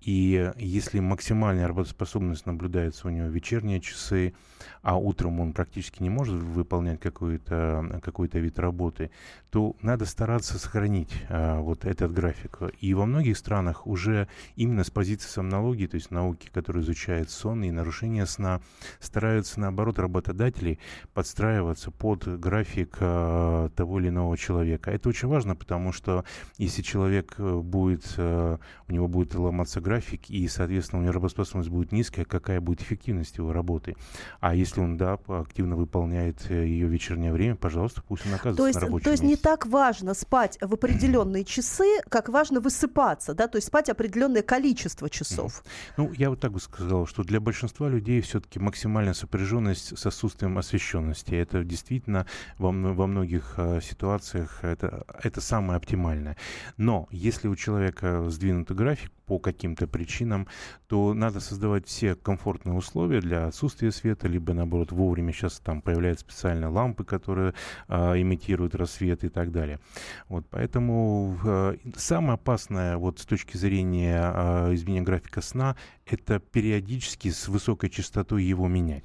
и 0.02 0.52
если 0.58 1.00
максимальная 1.00 1.68
работоспособность 1.68 2.46
наблюдается 2.46 3.08
у 3.08 3.12
него 3.12 3.28
в 3.28 3.32
вечерние 3.32 3.80
часы, 3.80 4.34
а 4.82 4.98
утром 4.98 5.40
он 5.40 5.54
практически 5.54 6.02
не 6.02 6.10
может 6.10 6.36
выполнять 6.36 7.00
какой-то 7.00 8.02
какой 8.04 8.28
вид 8.34 8.60
работы, 8.60 9.12
то 9.50 9.76
надо 9.82 10.06
стараться 10.06 10.58
сохранить 10.58 11.14
а, 11.30 11.60
вот 11.60 11.86
этот 11.86 12.14
график. 12.14 12.60
И 12.80 12.94
во 12.94 13.06
многих 13.06 13.38
странах 13.38 13.86
уже 13.86 14.28
именно 14.56 14.84
с 14.84 14.90
позиции 14.90 15.28
сомнологии, 15.28 15.88
то 15.88 15.96
есть 15.96 16.10
науки, 16.10 16.50
которые 16.52 16.84
изучают 16.84 17.30
сон 17.30 17.64
и 17.64 17.72
нарушение 17.72 18.26
сна, 18.26 18.62
стараются, 19.00 19.60
наоборот, 19.60 20.00
работодатели 20.00 20.80
подстраиваться 21.14 21.92
под 21.92 22.40
график 22.40 22.98
а, 23.00 23.70
того 23.70 24.00
или 24.00 24.10
иного 24.10 24.38
человека. 24.38 24.90
Это 24.90 25.10
очень 25.10 25.28
важно, 25.28 25.56
потому 25.56 25.92
что 25.92 26.24
если 26.58 26.82
человек 26.82 27.36
э, 27.38 27.58
будет, 27.58 28.16
а, 28.18 28.58
у 28.88 28.92
него 28.92 29.08
будет 29.08 29.36
ломаться 29.36 29.82
график, 29.82 30.30
и, 30.30 30.48
соответственно, 30.48 31.02
у 31.02 31.04
него 31.04 31.14
работоспособность 31.14 31.70
будет 31.70 31.92
низкая, 31.92 32.26
какая 32.26 32.62
будет 32.62 32.82
эффективность 32.82 33.38
его 33.38 33.52
работы. 33.52 33.96
А 34.40 34.56
если 34.56 34.71
он, 34.80 34.98
да, 34.98 35.18
активно 35.28 35.76
выполняет 35.76 36.50
э, 36.50 36.66
ее 36.66 36.88
вечернее 36.88 37.32
время, 37.32 37.56
пожалуйста, 37.56 38.02
пусть 38.08 38.26
он 38.26 38.34
оказывается 38.34 38.58
то 38.58 38.68
есть, 38.68 38.80
на 38.80 38.86
рабочем 38.86 39.04
То 39.04 39.12
есть 39.12 39.24
месте. 39.24 39.38
не 39.38 39.42
так 39.42 39.66
важно 39.66 40.14
спать 40.14 40.58
в 40.62 40.74
определенные 40.74 41.44
часы, 41.44 42.02
как 42.10 42.30
важно 42.30 42.60
высыпаться, 42.60 43.34
да, 43.34 43.48
то 43.48 43.58
есть 43.58 43.68
спать 43.68 43.90
определенное 43.90 44.42
количество 44.42 45.10
часов. 45.10 45.64
Ну, 45.98 46.12
я 46.14 46.30
вот 46.30 46.40
так 46.40 46.52
бы 46.52 46.60
сказал, 46.60 47.06
что 47.06 47.24
для 47.24 47.40
большинства 47.40 47.90
людей 47.90 48.22
все-таки 48.22 48.60
максимальная 48.60 49.14
сопряженность 49.14 49.98
с 49.98 50.06
отсутствием 50.06 50.58
освещенности. 50.58 51.34
Это 51.36 51.64
действительно 51.64 52.26
во, 52.58 52.72
во 52.72 53.08
многих 53.08 53.56
э, 53.58 53.82
ситуациях 53.82 54.64
это, 54.64 55.06
это 55.22 55.42
самое 55.42 55.78
оптимальное. 55.78 56.38
Но 56.78 57.08
если 57.12 57.48
у 57.48 57.56
человека 57.56 58.30
сдвинутый 58.30 58.76
график, 58.76 59.12
по 59.32 59.40
каким-то 59.40 59.88
причинам, 59.88 60.46
то 60.88 61.14
надо 61.14 61.40
создавать 61.40 61.88
все 61.88 62.16
комфортные 62.16 62.76
условия 62.76 63.22
для 63.22 63.48
отсутствия 63.48 63.94
света, 63.94 64.28
либо 64.28 64.52
наоборот 64.52 64.92
вовремя 64.92 65.32
сейчас 65.32 65.62
там 65.62 65.82
появляются 65.82 66.26
специальные 66.26 66.68
лампы, 66.68 67.06
которые 67.06 67.54
а, 67.88 68.20
имитируют 68.20 68.76
рассвет 68.76 69.24
и 69.24 69.30
так 69.30 69.54
далее. 69.54 69.80
Вот 70.28 70.46
поэтому 70.50 71.40
а, 71.46 71.78
самое 71.96 72.34
опасное 72.34 72.98
вот 72.98 73.20
с 73.20 73.26
точки 73.26 73.56
зрения 73.56 74.20
а, 74.22 74.74
изменения 74.74 75.06
графика 75.06 75.40
сна 75.42 75.78
это 76.14 76.40
периодически 76.40 77.30
с 77.30 77.48
высокой 77.48 77.90
частотой 77.90 78.44
его 78.44 78.68
менять. 78.68 79.04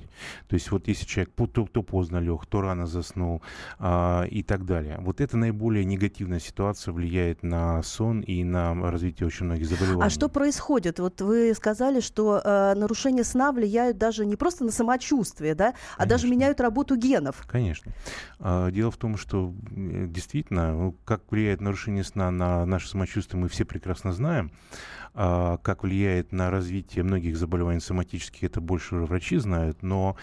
То 0.48 0.54
есть 0.54 0.70
вот 0.70 0.88
если 0.88 1.04
человек 1.04 1.32
то, 1.34 1.66
то 1.66 1.82
поздно 1.82 2.18
лег, 2.18 2.46
то 2.46 2.60
рано 2.60 2.86
заснул 2.86 3.42
а, 3.78 4.24
и 4.24 4.42
так 4.42 4.64
далее. 4.64 4.98
Вот 5.00 5.20
это 5.20 5.36
наиболее 5.36 5.84
негативная 5.84 6.40
ситуация 6.40 6.92
влияет 6.92 7.42
на 7.42 7.82
сон 7.82 8.20
и 8.20 8.44
на 8.44 8.74
развитие 8.90 9.26
очень 9.26 9.46
многих 9.46 9.66
заболеваний. 9.66 10.06
А 10.06 10.10
что 10.10 10.28
происходит? 10.28 10.98
Вот 10.98 11.20
вы 11.20 11.54
сказали, 11.54 12.00
что 12.00 12.40
э, 12.42 12.74
нарушения 12.74 13.24
сна 13.24 13.52
влияют 13.52 13.98
даже 13.98 14.26
не 14.26 14.36
просто 14.36 14.64
на 14.64 14.72
самочувствие, 14.72 15.54
да, 15.54 15.72
Конечно. 15.72 15.94
а 15.98 16.06
даже 16.06 16.28
меняют 16.28 16.60
работу 16.60 16.96
генов. 16.96 17.44
Конечно. 17.46 17.92
А, 18.38 18.70
дело 18.70 18.90
в 18.90 18.96
том, 18.96 19.16
что 19.16 19.54
действительно, 19.70 20.72
ну, 20.72 20.96
как 21.04 21.22
влияет 21.30 21.60
нарушение 21.60 22.04
сна 22.04 22.30
на 22.30 22.64
наше 22.66 22.88
самочувствие, 22.88 23.40
мы 23.40 23.48
все 23.48 23.64
прекрасно 23.64 24.12
знаем. 24.12 24.50
А, 25.18 25.56
как 25.62 25.82
влияет 25.82 26.30
на 26.30 26.50
развитие 26.50 27.02
многих 27.02 27.38
заболеваний 27.38 27.80
соматических, 27.80 28.44
это 28.44 28.60
больше 28.60 28.96
врачи 28.96 29.38
знают, 29.38 29.82
но 29.82 30.14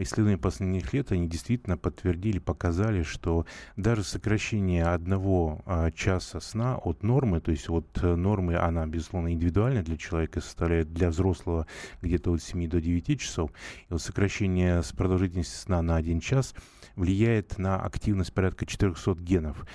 исследования 0.00 0.38
последних 0.38 0.92
лет, 0.92 1.10
они 1.10 1.28
действительно 1.28 1.76
подтвердили, 1.76 2.38
показали, 2.38 3.02
что 3.02 3.46
даже 3.76 4.04
сокращение 4.04 4.84
одного 4.84 5.62
а, 5.66 5.90
часа 5.90 6.40
сна 6.40 6.76
от 6.76 7.02
нормы, 7.02 7.40
то 7.40 7.50
есть 7.50 7.68
от 7.68 7.86
э, 8.02 8.14
нормы, 8.14 8.56
она, 8.56 8.86
безусловно, 8.86 9.32
индивидуальная 9.32 9.82
для 9.82 9.96
человека, 9.96 10.40
составляет 10.40 10.92
для 10.92 11.10
взрослого 11.10 11.66
где-то 12.00 12.32
от 12.32 12.42
7 12.42 12.68
до 12.68 12.80
9 12.80 13.20
часов, 13.20 13.50
и 13.88 13.92
вот 13.92 14.00
сокращение 14.00 14.82
с 14.82 14.92
продолжительности 14.92 15.56
сна 15.56 15.82
на 15.82 15.96
один 15.96 16.20
час 16.20 16.54
влияет 16.94 17.58
на 17.58 17.80
активность 17.80 18.32
порядка 18.32 18.66
400 18.66 19.14
генов, 19.14 19.66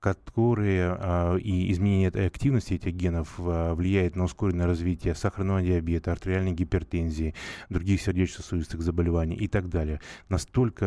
которые 0.00 1.38
и 1.40 1.70
изменение 1.70 2.08
этой 2.08 2.26
активности 2.26 2.74
этих 2.74 2.94
генов 2.94 3.34
влияет 3.38 4.16
на 4.16 4.24
ускоренное 4.24 4.66
развитие 4.66 5.14
сахарного 5.14 5.62
диабета, 5.62 6.10
артериальной 6.10 6.52
гипертензии, 6.52 7.34
других 7.68 8.02
сердечно-сосудистых 8.02 8.82
заболеваний 8.82 9.37
и 9.38 9.48
так 9.48 9.68
далее. 9.68 10.00
Настолько 10.28 10.84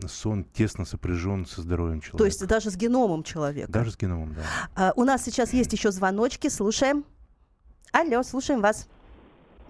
э, 0.00 0.06
сон 0.08 0.44
тесно 0.44 0.84
сопряжен 0.84 1.46
со 1.46 1.60
здоровьем 1.60 2.00
человека. 2.00 2.18
То 2.18 2.24
есть 2.24 2.46
даже 2.46 2.70
с 2.70 2.76
геномом 2.76 3.22
человека? 3.22 3.70
Даже 3.70 3.90
с 3.90 3.96
геномом, 3.96 4.34
да. 4.34 4.42
А, 4.76 4.92
у 4.96 5.04
нас 5.04 5.24
сейчас 5.24 5.52
есть 5.52 5.72
еще 5.72 5.90
звоночки, 5.90 6.48
слушаем. 6.48 7.04
Алло, 7.92 8.22
слушаем 8.22 8.60
вас. 8.60 8.88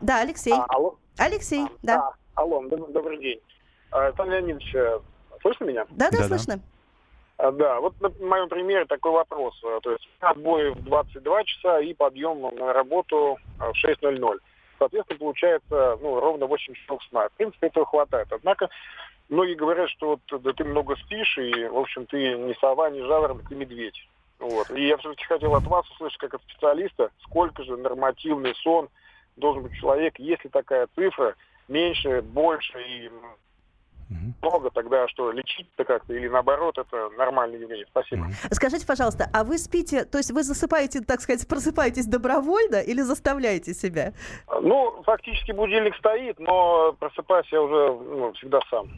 Да, 0.01 0.21
Алексей. 0.21 0.53
А, 0.53 0.65
алло. 0.69 0.99
Алексей, 1.17 1.65
а, 1.65 1.69
да. 1.83 1.97
да. 1.97 2.11
Алло, 2.35 2.63
добрый 2.69 3.19
день. 3.19 3.41
Александр 3.91 4.33
Леонидович, 4.33 4.75
э, 4.75 5.01
слышно 5.41 5.65
меня? 5.65 5.87
Да, 5.91 6.11
да, 6.11 6.19
да 6.19 6.29
слышно. 6.29 6.61
Да. 7.39 7.51
да, 7.53 7.81
вот 7.81 8.01
на 8.01 8.11
моем 8.27 8.49
примере 8.49 8.85
такой 8.87 9.13
вопрос. 9.13 9.59
То 9.61 9.91
есть 9.91 10.09
отбой 10.21 10.73
в 10.73 10.83
22 10.85 11.45
часа 11.45 11.81
и 11.81 11.95
подъем 11.95 12.41
на 12.57 12.73
работу 12.73 13.39
в 13.59 13.87
6.00 13.87 14.39
соответственно, 14.79 15.19
получается 15.19 15.99
ну, 16.01 16.21
ровно 16.21 16.47
8 16.47 16.75
часов 16.75 17.03
сна. 17.05 17.29
В 17.29 17.33
принципе, 17.33 17.69
этого 17.69 17.87
хватает. 17.87 18.29
Однако 18.31 18.71
многие 19.29 19.55
говорят, 19.55 19.91
что 19.91 20.19
вот, 20.31 20.43
да 20.43 20.53
ты 20.53 20.65
много 20.65 20.97
спишь, 20.97 21.39
и, 21.39 21.67
в 21.67 21.79
общем, 21.79 22.07
ты 22.07 22.37
не 22.37 22.55
сова, 22.55 22.91
не 22.91 23.01
жаворонок, 23.01 23.49
ты 23.49 23.55
медведь. 23.55 24.09
Вот. 24.39 24.71
И 24.71 24.87
я 24.87 24.97
все-таки 24.99 25.25
хотел 25.25 25.55
от 25.55 25.65
вас 25.65 25.89
услышать, 25.91 26.19
как 26.19 26.35
от 26.35 26.43
специалиста, 26.43 27.11
сколько 27.23 27.63
же 27.63 27.77
нормативный 27.77 28.55
сон 28.57 28.89
должен 29.37 29.63
быть 29.63 29.75
человек, 29.75 30.19
если 30.19 30.49
такая 30.49 30.89
цифра, 30.95 31.35
меньше, 31.69 32.23
больше, 32.23 32.81
и 32.83 33.11
Угу. 34.11 34.49
Много 34.49 34.71
тогда 34.71 35.09
что, 35.09 35.33
лечить-то 35.33 35.85
как-то 35.85 36.13
или 36.15 36.29
наоборот, 36.29 36.79
это 36.79 37.09
нормальное 37.17 37.59
явление. 37.59 37.87
Спасибо. 37.91 38.23
Угу. 38.23 38.33
Скажите, 38.53 38.87
пожалуйста, 38.87 39.29
а 39.33 39.45
вы 39.45 39.59
спите, 39.59 40.05
то 40.05 40.19
есть 40.19 40.31
вы 40.31 40.43
засыпаете, 40.43 41.01
так 41.01 41.21
сказать, 41.21 41.47
просыпаетесь 41.49 42.07
добровольно 42.07 42.77
или 42.77 43.01
заставляете 43.01 43.75
себя? 43.75 44.13
Ну, 44.61 45.03
фактически 45.05 45.53
будильник 45.53 45.97
стоит, 45.97 46.39
но 46.39 46.93
просыпаюсь 46.99 47.47
я 47.51 47.63
уже 47.63 47.93
ну, 47.93 48.33
всегда 48.35 48.61
сам. 48.71 48.89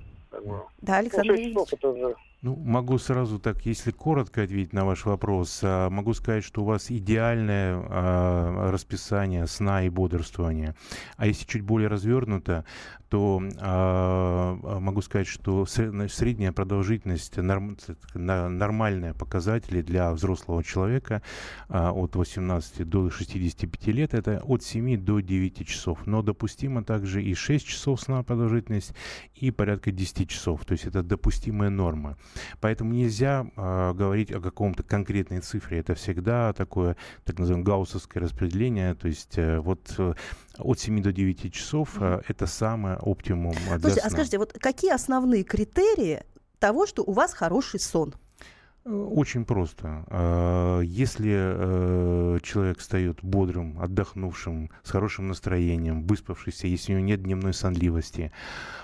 Да, 0.83 0.99
Александр 0.99 1.35
ну, 1.37 1.49
часов 1.49 1.73
это 1.73 1.89
уже... 1.89 2.15
Ну, 2.43 2.55
могу 2.55 2.99
сразу 2.99 3.39
так, 3.39 3.65
если 3.65 3.91
коротко 3.91 4.43
ответить 4.43 4.75
на 4.75 4.85
ваш 4.85 5.07
вопрос, 5.07 5.61
а, 5.63 5.89
могу 5.89 6.13
сказать, 6.13 6.45
что 6.45 6.63
у 6.63 6.65
вас 6.65 6.91
идеальное 6.91 7.83
а, 7.89 8.71
расписание 8.71 9.47
сна 9.47 9.85
и 9.85 9.89
бодрствования. 9.89 10.77
А 11.17 11.27
если 11.27 11.47
чуть 11.47 11.63
более 11.63 11.89
развернуто, 11.89 12.65
то 13.09 13.41
а, 13.59 14.59
а 14.63 14.81
могу 14.81 15.01
сказать, 15.01 15.27
что 15.27 15.65
средняя 15.67 16.53
продолжительность, 16.53 17.37
норм, 17.37 17.77
нормальные 18.15 19.15
показатели 19.15 19.81
для 19.81 20.13
взрослого 20.13 20.65
человека 20.65 21.23
а, 21.69 21.93
от 21.93 22.17
18 22.17 22.89
до 22.89 23.11
65 23.11 23.87
лет, 23.89 24.15
это 24.15 24.43
от 24.45 24.63
7 24.63 24.99
до 24.99 25.21
9 25.21 25.67
часов. 25.67 26.07
Но 26.07 26.23
допустимо 26.23 26.85
также 26.85 27.23
и 27.23 27.35
6 27.35 27.67
часов 27.67 28.01
сна 28.01 28.23
продолжительность, 28.23 28.93
и 29.35 29.51
порядка 29.51 29.93
10 29.93 30.29
часов. 30.29 30.65
То 30.65 30.73
есть 30.73 30.85
это 30.85 31.03
допустимая 31.03 31.71
норма. 31.71 32.17
Поэтому 32.61 32.93
нельзя 32.93 33.47
э, 33.57 33.93
говорить 33.95 34.33
о 34.33 34.41
каком-то 34.41 34.83
конкретной 34.83 35.41
цифре. 35.41 35.79
Это 35.79 35.95
всегда 35.95 36.53
такое, 36.53 36.97
так 37.25 37.39
называемое, 37.39 37.67
гауссовское 37.67 38.23
распределение. 38.23 38.95
То 38.95 39.09
есть 39.09 39.39
э, 39.39 39.59
вот 39.59 39.95
э, 39.99 40.15
от 40.59 40.79
7 40.79 41.03
до 41.03 41.13
9 41.13 41.53
часов 41.53 41.97
э, 42.01 42.21
это 42.29 42.47
самое 42.47 42.97
оптимум 42.97 43.55
Слушайте, 43.81 44.01
а 44.01 44.11
скажите, 44.11 44.39
вот 44.39 44.53
какие 44.53 44.93
основные 44.93 45.45
критерии 45.45 46.25
того, 46.59 46.87
что 46.87 47.03
у 47.03 47.13
вас 47.13 47.35
хороший 47.35 47.81
сон? 47.81 48.15
Очень 48.87 49.45
просто. 49.45 50.05
А, 50.09 50.81
если 50.81 51.33
э, 51.35 52.39
человек 52.43 52.79
встает 52.79 53.19
бодрым, 53.23 53.81
отдохнувшим, 53.81 54.71
с 54.85 54.91
хорошим 54.91 55.27
настроением, 55.27 56.05
выспавшийся, 56.07 56.69
если 56.69 56.95
у 56.95 56.99
него 56.99 57.07
нет 57.09 57.23
дневной 57.23 57.53
сонливости, 57.53 58.31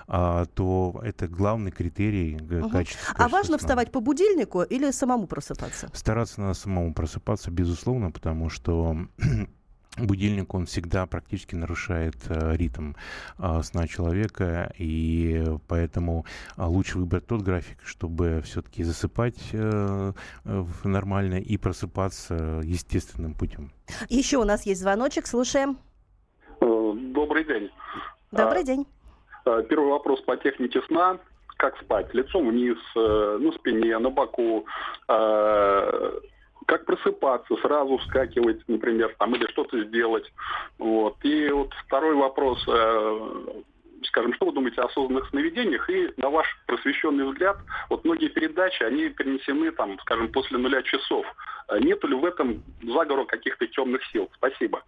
а, 0.09 0.47
то 0.47 1.01
это 1.05 1.29
главный 1.29 1.71
критерий 1.71 2.37
угу. 2.37 2.69
качества. 2.69 3.15
А 3.17 3.29
важно 3.29 3.59
сна. 3.59 3.59
вставать 3.59 3.93
по 3.93 4.01
будильнику 4.01 4.63
или 4.63 4.91
самому 4.91 5.27
просыпаться? 5.27 5.89
Стараться 5.93 6.41
надо 6.41 6.55
самому 6.55 6.95
просыпаться, 6.95 7.53
безусловно, 7.53 8.11
потому 8.11 8.51
что 8.51 9.07
будильник, 9.99 10.55
он 10.55 10.67
всегда 10.67 11.07
практически 11.07 11.55
нарушает 11.55 12.17
э, 12.29 12.57
ритм 12.57 12.93
э, 13.39 13.63
сна 13.63 13.87
человека, 13.87 14.73
и 14.79 15.45
поэтому 15.69 16.25
э, 16.57 16.65
лучше 16.65 16.99
выбрать 16.99 17.27
тот 17.27 17.43
график, 17.43 17.79
чтобы 17.85 18.41
все-таки 18.43 18.83
засыпать 18.83 19.53
нормально 20.85 21.35
и 21.35 21.57
просыпаться 21.57 22.61
естественным 22.65 23.35
путем. 23.35 23.71
Еще 24.09 24.39
у 24.39 24.45
нас 24.45 24.65
есть 24.67 24.81
звоночек, 24.81 25.27
слушаем. 25.27 25.79
Добрый 26.61 27.45
день. 27.45 27.71
Добрый 28.31 28.63
а, 28.63 28.65
день. 28.65 28.87
Первый 29.45 29.91
вопрос 29.91 30.21
по 30.23 30.37
технике 30.37 30.81
сна 30.89 31.19
как 31.59 31.79
спать, 31.79 32.13
лицом 32.13 32.49
вниз, 32.49 32.79
на 32.97 33.53
спине, 33.53 33.97
на 33.99 34.11
боку, 34.11 34.67
как 36.67 36.85
просыпаться, 36.85 37.57
сразу 37.57 37.99
вскакивать, 37.99 38.61
например, 38.69 39.15
там, 39.19 39.35
или 39.35 39.47
что-то 39.49 39.83
сделать. 39.85 40.31
Вот. 40.79 41.17
И 41.23 41.49
вот 41.51 41.73
второй 41.87 42.15
вопрос, 42.15 42.63
э, 42.69 43.63
скажем, 44.05 44.35
что 44.35 44.47
вы 44.47 44.53
думаете 44.53 44.81
о 44.81 44.87
осознанных 44.87 45.29
сновидениях? 45.29 45.89
И 45.91 46.13
на 46.17 46.31
ваш 46.31 46.47
просвещенный 46.67 47.25
взгляд, 47.25 47.59
вот 47.89 48.05
многие 48.05 48.29
передачи, 48.29 48.83
они 48.83 49.09
перенесены, 49.09 49.71
там, 49.73 49.99
скажем, 50.01 50.31
после 50.33 50.59
нуля 50.59 50.83
часов. 50.83 51.27
Нет 51.81 52.03
ли 52.05 52.15
в 52.15 52.25
этом 52.25 52.63
заговора 52.83 53.25
каких-то 53.25 53.67
темных 53.67 54.05
сил? 54.13 54.29
Спасибо. 54.35 54.83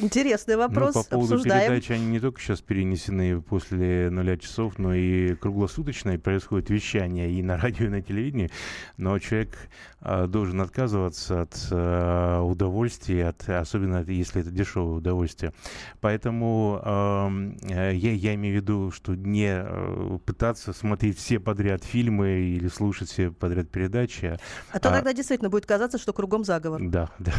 Интересный 0.00 0.54
ну, 0.54 0.62
вопрос. 0.62 0.94
Ну, 0.94 1.02
по 1.02 1.08
поводу 1.10 1.34
Обсуждаем. 1.34 1.72
передачи, 1.72 1.92
они 1.92 2.06
не 2.06 2.20
только 2.20 2.40
сейчас 2.40 2.60
перенесены 2.60 3.40
после 3.40 4.10
нуля 4.10 4.36
часов, 4.36 4.78
но 4.78 4.94
и 4.94 5.34
круглосуточно 5.34 6.10
и 6.10 6.18
происходит 6.18 6.70
вещание 6.70 7.30
и 7.32 7.42
на 7.42 7.56
радио, 7.58 7.86
и 7.86 7.88
на 7.88 8.00
телевидении. 8.00 8.50
Но 8.96 9.18
человек 9.18 9.56
а, 10.00 10.26
должен 10.26 10.60
отказываться 10.60 11.42
от 11.42 11.68
а, 11.70 12.42
удовольствия, 12.42 13.28
от, 13.28 13.48
особенно 13.48 14.04
если 14.04 14.42
это 14.42 14.50
дешевое 14.50 14.98
удовольствие. 14.98 15.52
Поэтому 16.00 16.80
а, 16.84 17.30
я, 17.62 18.12
я 18.12 18.34
имею 18.34 18.54
в 18.54 18.62
виду, 18.62 18.90
что 18.92 19.16
не 19.16 19.48
а, 19.50 20.18
пытаться 20.24 20.72
смотреть 20.72 21.18
все 21.18 21.40
подряд 21.40 21.82
фильмы 21.82 22.40
или 22.40 22.68
слушать 22.68 23.10
все 23.10 23.32
подряд 23.32 23.68
передачи. 23.68 24.38
А 24.70 24.78
то 24.78 24.90
а, 24.90 24.92
тогда 24.92 25.12
действительно 25.12 25.50
будет 25.50 25.66
казаться, 25.66 25.98
что 25.98 26.12
кругом 26.12 26.44
заговор. 26.44 26.80
Да, 26.84 27.10
да. 27.18 27.32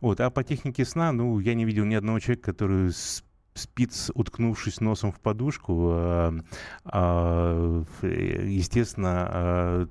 Вот. 0.00 0.20
А 0.20 0.30
по 0.30 0.44
технике 0.44 0.84
сна, 0.84 1.12
ну, 1.12 1.38
я 1.38 1.54
не 1.54 1.64
видел 1.64 1.84
ни 1.84 1.94
одного 1.94 2.20
человека, 2.20 2.52
который 2.52 2.92
спит, 3.54 3.92
уткнувшись 4.14 4.80
носом 4.80 5.12
в 5.12 5.20
подушку. 5.20 5.90
А, 5.92 6.34
а, 6.84 7.84
естественно, 8.02 9.88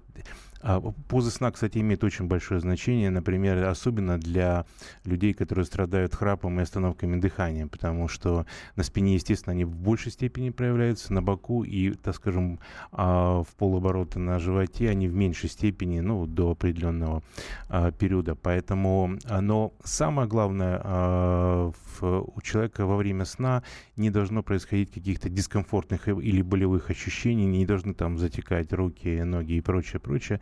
а, 0.61 0.77
а, 0.77 0.93
поза 1.07 1.31
сна, 1.31 1.51
кстати, 1.51 1.77
имеет 1.79 2.03
очень 2.03 2.25
большое 2.25 2.59
значение, 2.59 3.09
например, 3.09 3.63
особенно 3.65 4.17
для 4.17 4.65
людей, 5.03 5.33
которые 5.33 5.65
страдают 5.65 6.15
храпом 6.15 6.59
и 6.59 6.63
остановками 6.63 7.19
дыхания, 7.19 7.67
потому 7.67 8.07
что 8.07 8.45
на 8.75 8.83
спине, 8.83 9.15
естественно, 9.15 9.53
они 9.53 9.65
в 9.65 9.75
большей 9.75 10.11
степени 10.11 10.49
проявляются, 10.49 11.13
на 11.13 11.21
боку 11.21 11.63
и, 11.63 11.91
так 11.91 12.15
скажем, 12.15 12.59
а, 12.91 13.43
в 13.43 13.55
полоборота 13.55 14.19
на 14.19 14.39
животе 14.39 14.89
они 14.89 15.07
в 15.07 15.13
меньшей 15.13 15.49
степени, 15.49 15.99
ну, 15.99 16.25
до 16.25 16.51
определенного 16.51 17.23
а, 17.69 17.91
периода. 17.91 18.35
Поэтому, 18.35 19.17
но 19.41 19.73
самое 19.83 20.27
главное, 20.27 20.77
у 22.01 22.41
человека 22.41 22.85
во 22.85 22.97
время 22.97 23.25
сна 23.25 23.63
не 23.95 24.09
должно 24.09 24.43
происходить 24.43 24.91
каких-то 24.91 25.29
дискомфортных 25.29 26.07
или 26.07 26.41
болевых 26.41 26.89
ощущений, 26.89 27.45
не 27.45 27.65
должны 27.65 27.93
там 27.93 28.17
затекать 28.17 28.71
руки, 28.73 29.23
ноги 29.23 29.53
и 29.53 29.61
прочее, 29.61 29.99
прочее. 29.99 30.39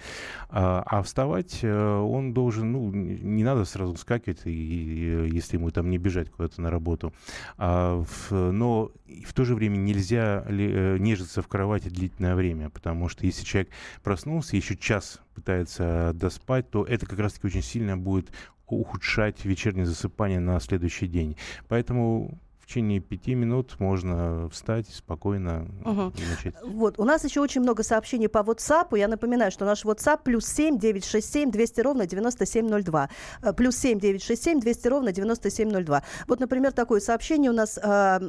А, 0.50 0.84
а 0.86 1.04
вставать 1.04 1.60
э, 1.64 1.98
он 1.98 2.34
должен, 2.34 2.72
ну, 2.72 2.92
не 2.92 3.44
надо 3.44 3.66
сразу 3.66 3.96
скакивать, 3.98 4.46
и, 4.46 4.50
и, 4.50 5.30
если 5.34 5.58
ему 5.58 5.72
там 5.72 5.90
не 5.90 5.98
бежать 5.98 6.30
куда-то 6.30 6.62
на 6.62 6.70
работу. 6.70 7.14
А, 7.58 8.04
но 8.30 8.92
в 9.26 9.34
то 9.34 9.46
же 9.46 9.56
время 9.56 9.78
нельзя 9.78 10.44
э, 10.48 10.98
нежиться 11.00 11.42
в 11.42 11.48
кровати 11.48 11.90
длительное 11.90 12.36
время, 12.36 12.70
потому 12.70 13.10
что 13.10 13.26
если 13.26 13.44
человек 13.44 13.70
проснулся, 14.04 14.56
еще 14.56 14.76
час 14.76 15.20
пытается 15.34 16.12
доспать, 16.14 16.70
то 16.70 16.84
это 16.84 17.06
как 17.06 17.20
раз-таки 17.20 17.48
очень 17.48 17.64
сильно 17.64 17.98
будет 17.98 18.32
ухудшать 18.68 19.46
вечернее 19.46 19.86
засыпание 19.86 20.40
на 20.40 20.60
следующий 20.60 21.08
день. 21.08 21.38
Поэтому 21.68 22.40
в 22.66 22.68
течение 22.68 23.00
пяти 23.00 23.36
минут 23.36 23.80
можно 23.80 24.50
встать 24.50 24.88
спокойно 24.88 25.68
угу. 25.84 26.12
начать. 26.32 26.56
Вот, 26.64 26.98
у 26.98 27.04
нас 27.04 27.24
еще 27.24 27.40
очень 27.40 27.62
много 27.62 27.84
сообщений 27.84 28.28
по 28.28 28.40
WhatsApp. 28.40 28.98
Я 28.98 29.08
напоминаю, 29.08 29.52
что 29.52 29.66
наш 29.66 29.86
WhatsApp 29.86 30.22
плюс 30.24 30.48
семь 30.48 30.80
девять 30.80 31.06
шесть 31.06 31.32
семь 31.32 31.52
двести 31.52 31.82
ровно 31.82 32.08
девяносто 32.08 32.48
семь 32.48 32.68
ноль 32.68 32.84
два. 32.84 33.10
Э, 33.44 33.54
плюс 33.54 33.78
семь 33.78 34.00
девять 34.00 34.24
шесть 34.24 34.44
семь 34.44 34.60
двести 34.60 34.88
ровно 34.88 35.12
девяносто 35.12 35.52
семь 35.52 35.70
ноль 35.70 35.86
два. 35.86 36.02
Вот, 36.28 36.40
например, 36.40 36.72
такое 36.72 37.02
сообщение 37.02 37.52
у 37.52 37.54
нас... 37.54 37.78
Э, 37.78 38.20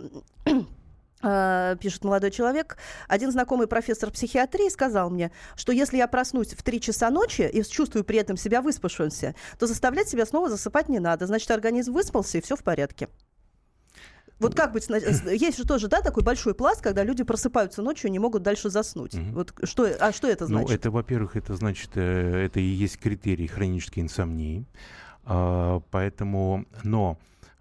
э, 1.22 1.77
пишет 1.81 2.05
молодой 2.05 2.31
человек, 2.31 2.77
один 3.09 3.33
знакомый 3.33 3.68
профессор 3.68 4.11
психиатрии 4.11 4.68
сказал 4.68 5.09
мне, 5.09 5.33
что 5.57 5.72
если 5.72 5.96
я 5.96 6.09
проснусь 6.09 6.53
в 6.53 6.62
3 6.62 6.81
часа 6.83 7.09
ночи 7.09 7.49
и 7.51 7.62
чувствую 7.62 8.05
при 8.05 8.18
этом 8.18 8.37
себя 8.37 8.61
выспавшимся, 8.61 9.35
то 9.59 9.66
заставлять 9.66 10.11
себя 10.11 10.27
снова 10.27 10.51
засыпать 10.51 10.90
не 10.90 10.99
надо. 10.99 11.27
Значит, 11.27 11.51
организм 11.51 11.94
выспался 11.94 12.37
и 12.37 12.42
все 12.42 12.55
в 12.55 12.62
порядке. 12.62 13.09
Вот 14.38 14.55
как 14.55 14.72
быть? 14.72 14.88
Есть 14.88 15.59
же 15.59 15.66
тоже, 15.66 15.88
да, 15.88 16.03
такой 16.03 16.22
большой 16.22 16.55
пласт, 16.55 16.83
когда 16.83 17.05
люди 17.05 17.25
просыпаются 17.25 17.83
ночью 17.83 18.09
и 18.09 18.11
не 18.11 18.18
могут 18.18 18.42
дальше 18.42 18.70
заснуть. 18.70 19.14
Угу. 19.14 19.31
Вот 19.33 19.55
что, 19.64 19.87
а 19.99 20.12
что 20.12 20.29
это 20.29 20.44
ну, 20.44 20.49
значит? 20.49 20.68
Ну, 20.68 20.75
это, 20.75 20.90
во-первых, 20.90 21.37
это 21.37 21.55
значит, 21.57 21.90
э, 21.94 22.44
это 22.44 22.61
и 22.61 22.64
есть 22.64 22.99
критерий 22.99 23.46
хронической 23.46 24.03
инсомнии. 24.03 24.66
А, 25.25 25.81
поэтому, 25.90 26.66
но 26.85 27.18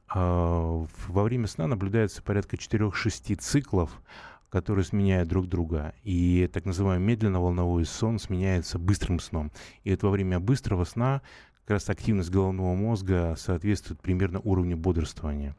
а, 0.08 0.86
во 1.08 1.24
время 1.24 1.48
сна 1.48 1.68
наблюдается 1.68 2.22
порядка 2.22 2.58
4-6 2.58 3.36
циклов, 3.38 4.02
которые 4.50 4.86
сменяют 4.86 5.28
друг 5.28 5.48
друга. 5.48 5.94
И 6.04 6.50
так 6.54 6.66
называемый 6.66 7.06
медленно-волновой 7.08 7.86
сон 7.86 8.20
сменяется 8.20 8.80
быстрым 8.80 9.20
сном. 9.20 9.52
И 9.84 9.92
это 9.92 10.06
во 10.06 10.12
время 10.12 10.40
быстрого 10.40 10.84
сна 10.84 11.22
как 11.66 11.72
раз 11.72 11.90
активность 11.90 12.30
головного 12.30 12.76
мозга 12.76 13.36
соответствует 13.38 14.00
примерно 14.00 14.40
уровню 14.40 14.78
бодрствования. 14.78 15.56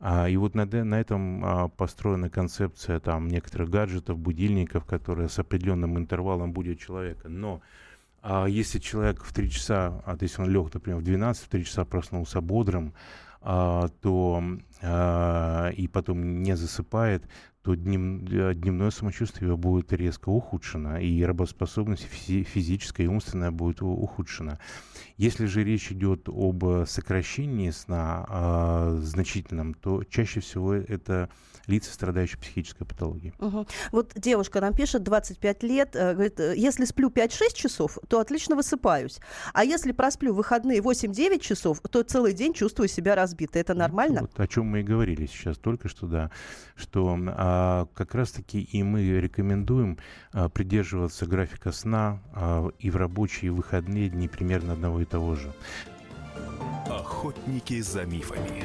А, 0.00 0.26
и 0.26 0.36
вот 0.38 0.54
на, 0.54 0.64
на 0.64 0.98
этом 0.98 1.44
а, 1.44 1.68
построена 1.68 2.30
концепция 2.30 3.00
там 3.00 3.28
некоторых 3.28 3.68
гаджетов, 3.68 4.18
будильников, 4.18 4.86
которые 4.86 5.28
с 5.28 5.38
определенным 5.38 5.98
интервалом 5.98 6.52
будут 6.52 6.80
человека. 6.80 7.28
Но 7.28 7.60
а 8.22 8.46
если 8.46 8.78
человек 8.78 9.22
в 9.22 9.34
3 9.34 9.50
часа, 9.50 10.02
а, 10.06 10.16
то 10.16 10.22
есть 10.22 10.38
он 10.38 10.48
лег, 10.48 10.72
например, 10.72 11.00
в 11.00 11.04
12, 11.04 11.44
в 11.44 11.48
3 11.48 11.64
часа 11.64 11.84
проснулся 11.84 12.40
бодрым, 12.40 12.94
а, 13.42 13.88
то 14.00 14.42
а, 14.80 15.68
и 15.70 15.88
потом 15.88 16.42
не 16.42 16.56
засыпает, 16.56 17.24
то 17.62 17.74
днем, 17.74 18.26
э, 18.26 18.54
дневное 18.54 18.90
самочувствие 18.90 19.56
будет 19.56 19.92
резко 19.92 20.28
ухудшено, 20.30 20.98
и 20.98 21.22
работоспособность 21.22 22.06
физи- 22.10 22.42
физическая 22.42 23.06
и 23.06 23.08
умственная 23.08 23.52
будет 23.52 23.82
ухудшена. 23.82 24.58
Если 25.16 25.46
же 25.46 25.62
речь 25.62 25.92
идет 25.92 26.28
об 26.28 26.64
сокращении 26.86 27.70
сна 27.70 28.26
э, 28.28 28.98
значительном, 29.02 29.74
то 29.74 30.02
чаще 30.04 30.40
всего 30.40 30.74
это 30.74 31.30
лица, 31.66 31.92
страдающие 31.92 32.38
психической 32.38 32.86
патологией. 32.86 33.34
Угу. 33.38 33.66
Вот 33.92 34.12
девушка 34.14 34.60
нам 34.60 34.74
пишет, 34.74 35.02
25 35.02 35.62
лет, 35.62 35.94
э, 35.94 36.14
говорит, 36.14 36.40
э, 36.40 36.54
если 36.56 36.84
сплю 36.84 37.10
5-6 37.10 37.54
часов, 37.54 37.98
то 38.08 38.20
отлично 38.20 38.56
высыпаюсь. 38.56 39.18
А 39.52 39.64
если 39.64 39.92
просплю 39.92 40.34
выходные 40.34 40.80
8-9 40.80 41.40
часов, 41.40 41.80
то 41.90 42.02
целый 42.02 42.32
день 42.32 42.54
чувствую 42.54 42.88
себя 42.88 43.14
разбитой. 43.14 43.60
Это 43.62 43.74
нормально? 43.74 44.22
Вот 44.22 44.38
о 44.38 44.46
чем 44.46 44.66
мы 44.66 44.80
и 44.80 44.82
говорили 44.82 45.26
сейчас 45.26 45.58
только 45.58 45.88
что, 45.88 46.06
да, 46.06 46.30
что 46.76 47.16
а, 47.26 47.86
как 47.94 48.14
раз-таки 48.14 48.60
и 48.60 48.82
мы 48.82 49.20
рекомендуем 49.20 49.98
а, 50.32 50.48
придерживаться 50.48 51.26
графика 51.26 51.72
сна 51.72 52.20
а, 52.32 52.68
и 52.78 52.90
в 52.90 52.96
рабочие, 52.96 53.48
и 53.48 53.50
в 53.50 53.56
выходные 53.56 54.08
дни 54.08 54.28
примерно 54.28 54.72
одного 54.72 55.00
и 55.00 55.04
того 55.04 55.36
же. 55.36 55.52
Охотники 56.88 57.80
за 57.80 58.04
мифами. 58.04 58.64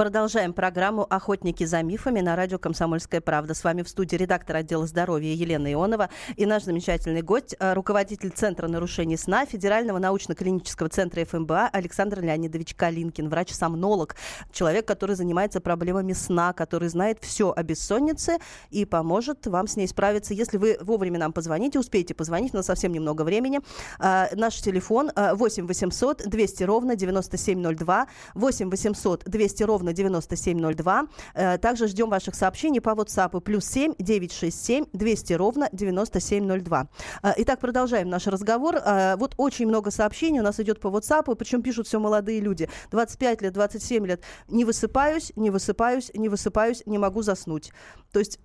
Продолжаем 0.00 0.54
программу 0.54 1.06
«Охотники 1.10 1.64
за 1.64 1.82
мифами» 1.82 2.20
на 2.20 2.34
радио 2.34 2.58
«Комсомольская 2.58 3.20
правда». 3.20 3.52
С 3.52 3.62
вами 3.62 3.82
в 3.82 3.88
студии 3.90 4.16
редактор 4.16 4.56
отдела 4.56 4.86
здоровья 4.86 5.34
Елена 5.34 5.70
Ионова 5.70 6.08
и 6.36 6.46
наш 6.46 6.62
замечательный 6.62 7.20
гость, 7.20 7.54
э, 7.60 7.74
руководитель 7.74 8.30
Центра 8.30 8.66
нарушений 8.66 9.18
сна 9.18 9.44
Федерального 9.44 9.98
научно-клинического 9.98 10.88
центра 10.88 11.22
ФМБА 11.26 11.68
Александр 11.68 12.22
Леонидович 12.22 12.76
Калинкин, 12.76 13.28
врач-сомнолог, 13.28 14.16
человек, 14.50 14.86
который 14.86 15.16
занимается 15.16 15.60
проблемами 15.60 16.14
сна, 16.14 16.54
который 16.54 16.88
знает 16.88 17.18
все 17.20 17.52
о 17.54 17.62
бессоннице 17.62 18.38
и 18.70 18.86
поможет 18.86 19.46
вам 19.48 19.66
с 19.66 19.76
ней 19.76 19.86
справиться. 19.86 20.32
Если 20.32 20.56
вы 20.56 20.78
вовремя 20.80 21.18
нам 21.18 21.34
позвоните, 21.34 21.78
успеете 21.78 22.14
позвонить, 22.14 22.54
у 22.54 22.56
нас 22.56 22.64
совсем 22.64 22.94
немного 22.94 23.20
времени. 23.20 23.60
А, 23.98 24.30
наш 24.34 24.62
телефон 24.62 25.10
8 25.14 25.66
800 25.66 26.22
200 26.26 26.62
ровно 26.62 26.96
9702, 26.96 28.06
8 28.34 28.70
800 28.70 29.24
200 29.26 29.62
ровно 29.64 29.89
ровно 29.90 29.92
9702. 29.92 31.06
Э, 31.34 31.58
также 31.58 31.86
ждем 31.86 32.10
ваших 32.10 32.34
сообщений 32.34 32.80
по 32.80 32.90
WhatsApp 32.90 33.40
плюс 33.40 33.64
7 33.66 33.94
967 33.98 34.84
200 34.92 35.32
ровно 35.34 35.68
9702. 35.72 36.88
Э, 37.22 37.32
итак, 37.38 37.60
продолжаем 37.60 38.08
наш 38.08 38.26
разговор. 38.26 38.76
Э, 38.76 39.16
вот 39.16 39.34
очень 39.36 39.66
много 39.66 39.90
сообщений 39.90 40.40
у 40.40 40.42
нас 40.42 40.60
идет 40.60 40.80
по 40.80 40.88
WhatsApp, 40.88 41.34
причем 41.36 41.62
пишут 41.62 41.86
все 41.86 41.98
молодые 41.98 42.40
люди. 42.40 42.68
25 42.90 43.42
лет, 43.42 43.52
27 43.52 44.06
лет. 44.06 44.22
Не 44.48 44.64
высыпаюсь, 44.64 45.32
не 45.36 45.50
высыпаюсь, 45.50 46.10
не 46.14 46.28
высыпаюсь, 46.28 46.82
не 46.86 46.98
могу 46.98 47.22
заснуть. 47.22 47.72
То 48.12 48.18
есть 48.18 48.40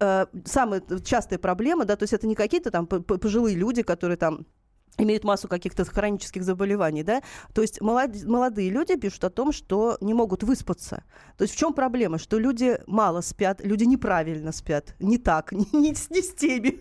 самая 0.45 0.81
частая 1.03 1.39
проблема, 1.39 1.85
да, 1.85 1.95
то 1.95 2.03
есть 2.03 2.13
это 2.13 2.27
не 2.27 2.35
какие-то 2.35 2.71
там 2.71 2.85
пожилые 2.87 3.55
люди, 3.55 3.81
которые 3.81 4.17
там 4.17 4.45
имеют 4.97 5.23
массу 5.23 5.47
каких-то 5.47 5.85
хронических 5.85 6.43
заболеваний, 6.43 7.03
да, 7.03 7.21
то 7.53 7.61
есть 7.61 7.81
молод, 7.81 8.23
молодые 8.23 8.69
люди 8.69 8.95
пишут 8.97 9.23
о 9.23 9.29
том, 9.29 9.51
что 9.51 9.97
не 10.01 10.13
могут 10.13 10.43
выспаться. 10.43 11.03
То 11.37 11.43
есть 11.43 11.53
в 11.53 11.57
чем 11.57 11.73
проблема? 11.73 12.17
Что 12.17 12.39
люди 12.39 12.79
мало 12.87 13.21
спят, 13.21 13.61
люди 13.63 13.83
неправильно 13.83 14.51
спят, 14.51 14.95
не 14.99 15.17
так, 15.17 15.51
не, 15.51 15.65
не, 15.73 15.89
не 16.09 16.21
с 16.21 16.33
теми. 16.33 16.79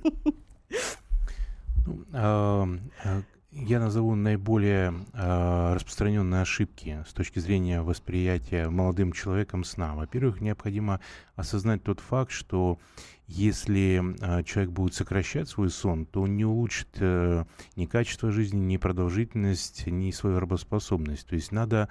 Ну, 1.86 2.04
а, 2.12 2.66
а, 3.04 3.22
я 3.56 3.78
назову 3.78 4.16
наиболее 4.16 4.92
э, 5.12 5.74
распространенные 5.74 6.42
ошибки 6.42 7.04
с 7.08 7.12
точки 7.12 7.38
зрения 7.38 7.82
восприятия 7.82 8.68
молодым 8.68 9.12
человеком 9.12 9.62
сна. 9.62 9.94
Во-первых, 9.94 10.40
необходимо 10.40 11.00
осознать 11.36 11.84
тот 11.84 12.00
факт, 12.00 12.32
что 12.32 12.78
если 13.26 14.02
э, 14.20 14.42
человек 14.44 14.72
будет 14.72 14.94
сокращать 14.94 15.48
свой 15.48 15.70
сон, 15.70 16.04
то 16.04 16.22
он 16.22 16.36
не 16.36 16.44
улучшит 16.44 16.88
э, 17.00 17.44
ни 17.74 17.86
качество 17.86 18.30
жизни, 18.30 18.58
ни 18.58 18.76
продолжительность, 18.76 19.86
ни 19.86 20.10
свою 20.10 20.38
работоспособность. 20.40 21.26
То 21.26 21.34
есть 21.34 21.50
надо 21.50 21.88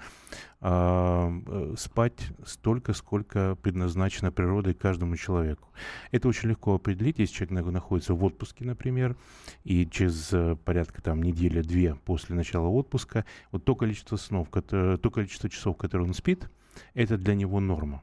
а, 0.60 1.30
э, 1.46 1.74
спать 1.76 2.28
столько, 2.46 2.92
сколько 2.92 3.56
предназначено 3.56 4.30
природой 4.30 4.74
каждому 4.74 5.16
человеку. 5.16 5.68
Это 6.12 6.28
очень 6.28 6.50
легко 6.50 6.74
определить, 6.76 7.18
если 7.18 7.34
человек 7.34 7.66
находится 7.66 8.14
в 8.14 8.22
отпуске, 8.22 8.64
например, 8.64 9.16
и 9.64 9.86
через 9.86 10.32
э, 10.32 10.56
порядка 10.64 11.02
там 11.02 11.20
недели-две 11.20 11.96
после 11.96 12.36
начала 12.36 12.68
отпуска, 12.68 13.24
вот 13.50 13.64
то 13.64 13.74
количество 13.74 14.16
снов, 14.16 14.48
то 14.50 15.10
количество 15.10 15.50
часов, 15.50 15.76
которые 15.76 16.06
он 16.06 16.14
спит, 16.14 16.48
это 16.94 17.18
для 17.18 17.34
него 17.34 17.58
норма. 17.58 18.02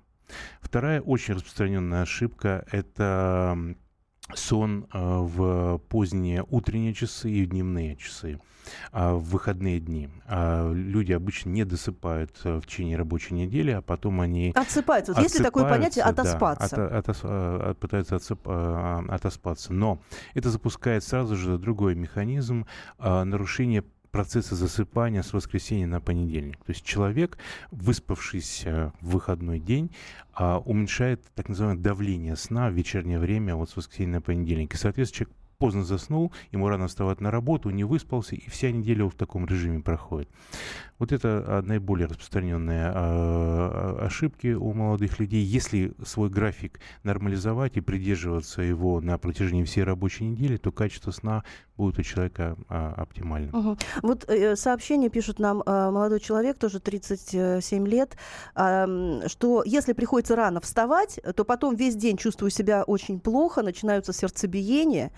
Вторая 0.61 1.01
очень 1.01 1.35
распространенная 1.35 2.03
ошибка– 2.03 2.65
это 2.71 3.75
сон 4.35 4.87
э, 4.93 4.97
в 4.99 5.79
поздние 5.89 6.45
утренние 6.49 6.93
часы 6.93 7.29
и 7.29 7.45
дневные 7.45 7.95
часы 7.95 8.39
а, 8.91 9.15
в 9.15 9.23
выходные 9.23 9.79
дни. 9.79 10.09
А, 10.27 10.71
люди 10.71 11.11
обычно 11.11 11.49
не 11.49 11.65
досыпают 11.65 12.31
э, 12.43 12.59
в 12.59 12.65
течение 12.65 12.97
рабочей 12.97 13.33
недели, 13.33 13.71
а 13.71 13.81
потом 13.81 14.21
они... 14.21 14.53
Отсыпаются. 14.55 15.13
Вот 15.13 15.21
есть 15.21 15.37
ли 15.37 15.43
такое 15.43 15.67
понятие 15.67 16.03
«отоспаться»? 16.03 16.75
Да, 16.75 16.97
от, 16.99 17.09
от, 17.09 17.23
от, 17.23 17.79
пытаются 17.79 18.15
отсып, 18.15 18.47
отоспаться. 18.47 19.73
Но 19.73 20.01
это 20.33 20.49
запускает 20.49 21.03
сразу 21.03 21.35
же 21.35 21.57
другой 21.57 21.95
механизм 21.95 22.65
нарушения 22.99 23.83
процесса 24.11 24.55
засыпания 24.55 25.21
с 25.21 25.33
воскресенья 25.33 25.87
на 25.87 26.01
понедельник. 26.01 26.57
То 26.57 26.71
есть 26.71 26.83
человек, 26.83 27.37
выспавшийся 27.71 28.93
в 29.01 29.11
выходной 29.11 29.59
день, 29.59 29.91
а, 30.33 30.59
уменьшает 30.59 31.23
так 31.35 31.49
называемое 31.49 31.81
давление 31.81 32.35
сна 32.35 32.69
в 32.69 32.73
вечернее 32.73 33.19
время 33.19 33.55
вот 33.55 33.69
с 33.69 33.75
воскресенья 33.75 34.15
на 34.15 34.21
понедельник. 34.21 34.73
И, 34.73 34.77
соответственно, 34.77 35.25
человек 35.25 35.40
поздно 35.61 35.83
заснул, 35.83 36.33
ему 36.51 36.67
рано 36.69 36.87
вставать 36.87 37.21
на 37.21 37.29
работу, 37.29 37.69
не 37.69 37.83
выспался, 37.83 38.33
и 38.33 38.49
вся 38.49 38.71
неделя 38.71 39.05
в 39.05 39.13
таком 39.13 39.45
режиме 39.45 39.79
проходит. 39.79 40.27
Вот 40.97 41.11
это 41.11 41.43
а, 41.45 41.61
наиболее 41.61 42.07
распространенные 42.07 42.91
а, 42.91 43.97
ошибки 44.01 44.53
у 44.53 44.73
молодых 44.73 45.19
людей. 45.19 45.43
Если 45.43 45.93
свой 46.03 46.31
график 46.31 46.79
нормализовать 47.03 47.77
и 47.77 47.81
придерживаться 47.81 48.63
его 48.63 49.01
на 49.01 49.19
протяжении 49.19 49.63
всей 49.63 49.83
рабочей 49.83 50.23
недели, 50.23 50.57
то 50.57 50.71
качество 50.71 51.11
сна 51.11 51.43
будет 51.77 51.99
у 51.99 52.03
человека 52.03 52.55
оптимальным. 52.67 53.55
Угу. 53.55 53.77
Вот 54.03 54.29
э, 54.29 54.55
сообщение 54.55 55.09
пишет 55.09 55.39
нам 55.39 55.61
э, 55.65 55.89
молодой 55.91 56.19
человек, 56.19 56.59
тоже 56.59 56.79
37 56.79 57.87
лет, 57.87 58.17
э, 58.55 59.27
что 59.27 59.63
если 59.65 59.93
приходится 59.93 60.35
рано 60.35 60.59
вставать, 60.61 61.19
то 61.35 61.43
потом 61.43 61.75
весь 61.75 61.95
день 61.95 62.17
чувствую 62.17 62.51
себя 62.51 62.83
очень 62.83 63.19
плохо, 63.19 63.63
начинаются 63.63 64.13
сердцебиения, 64.13 65.11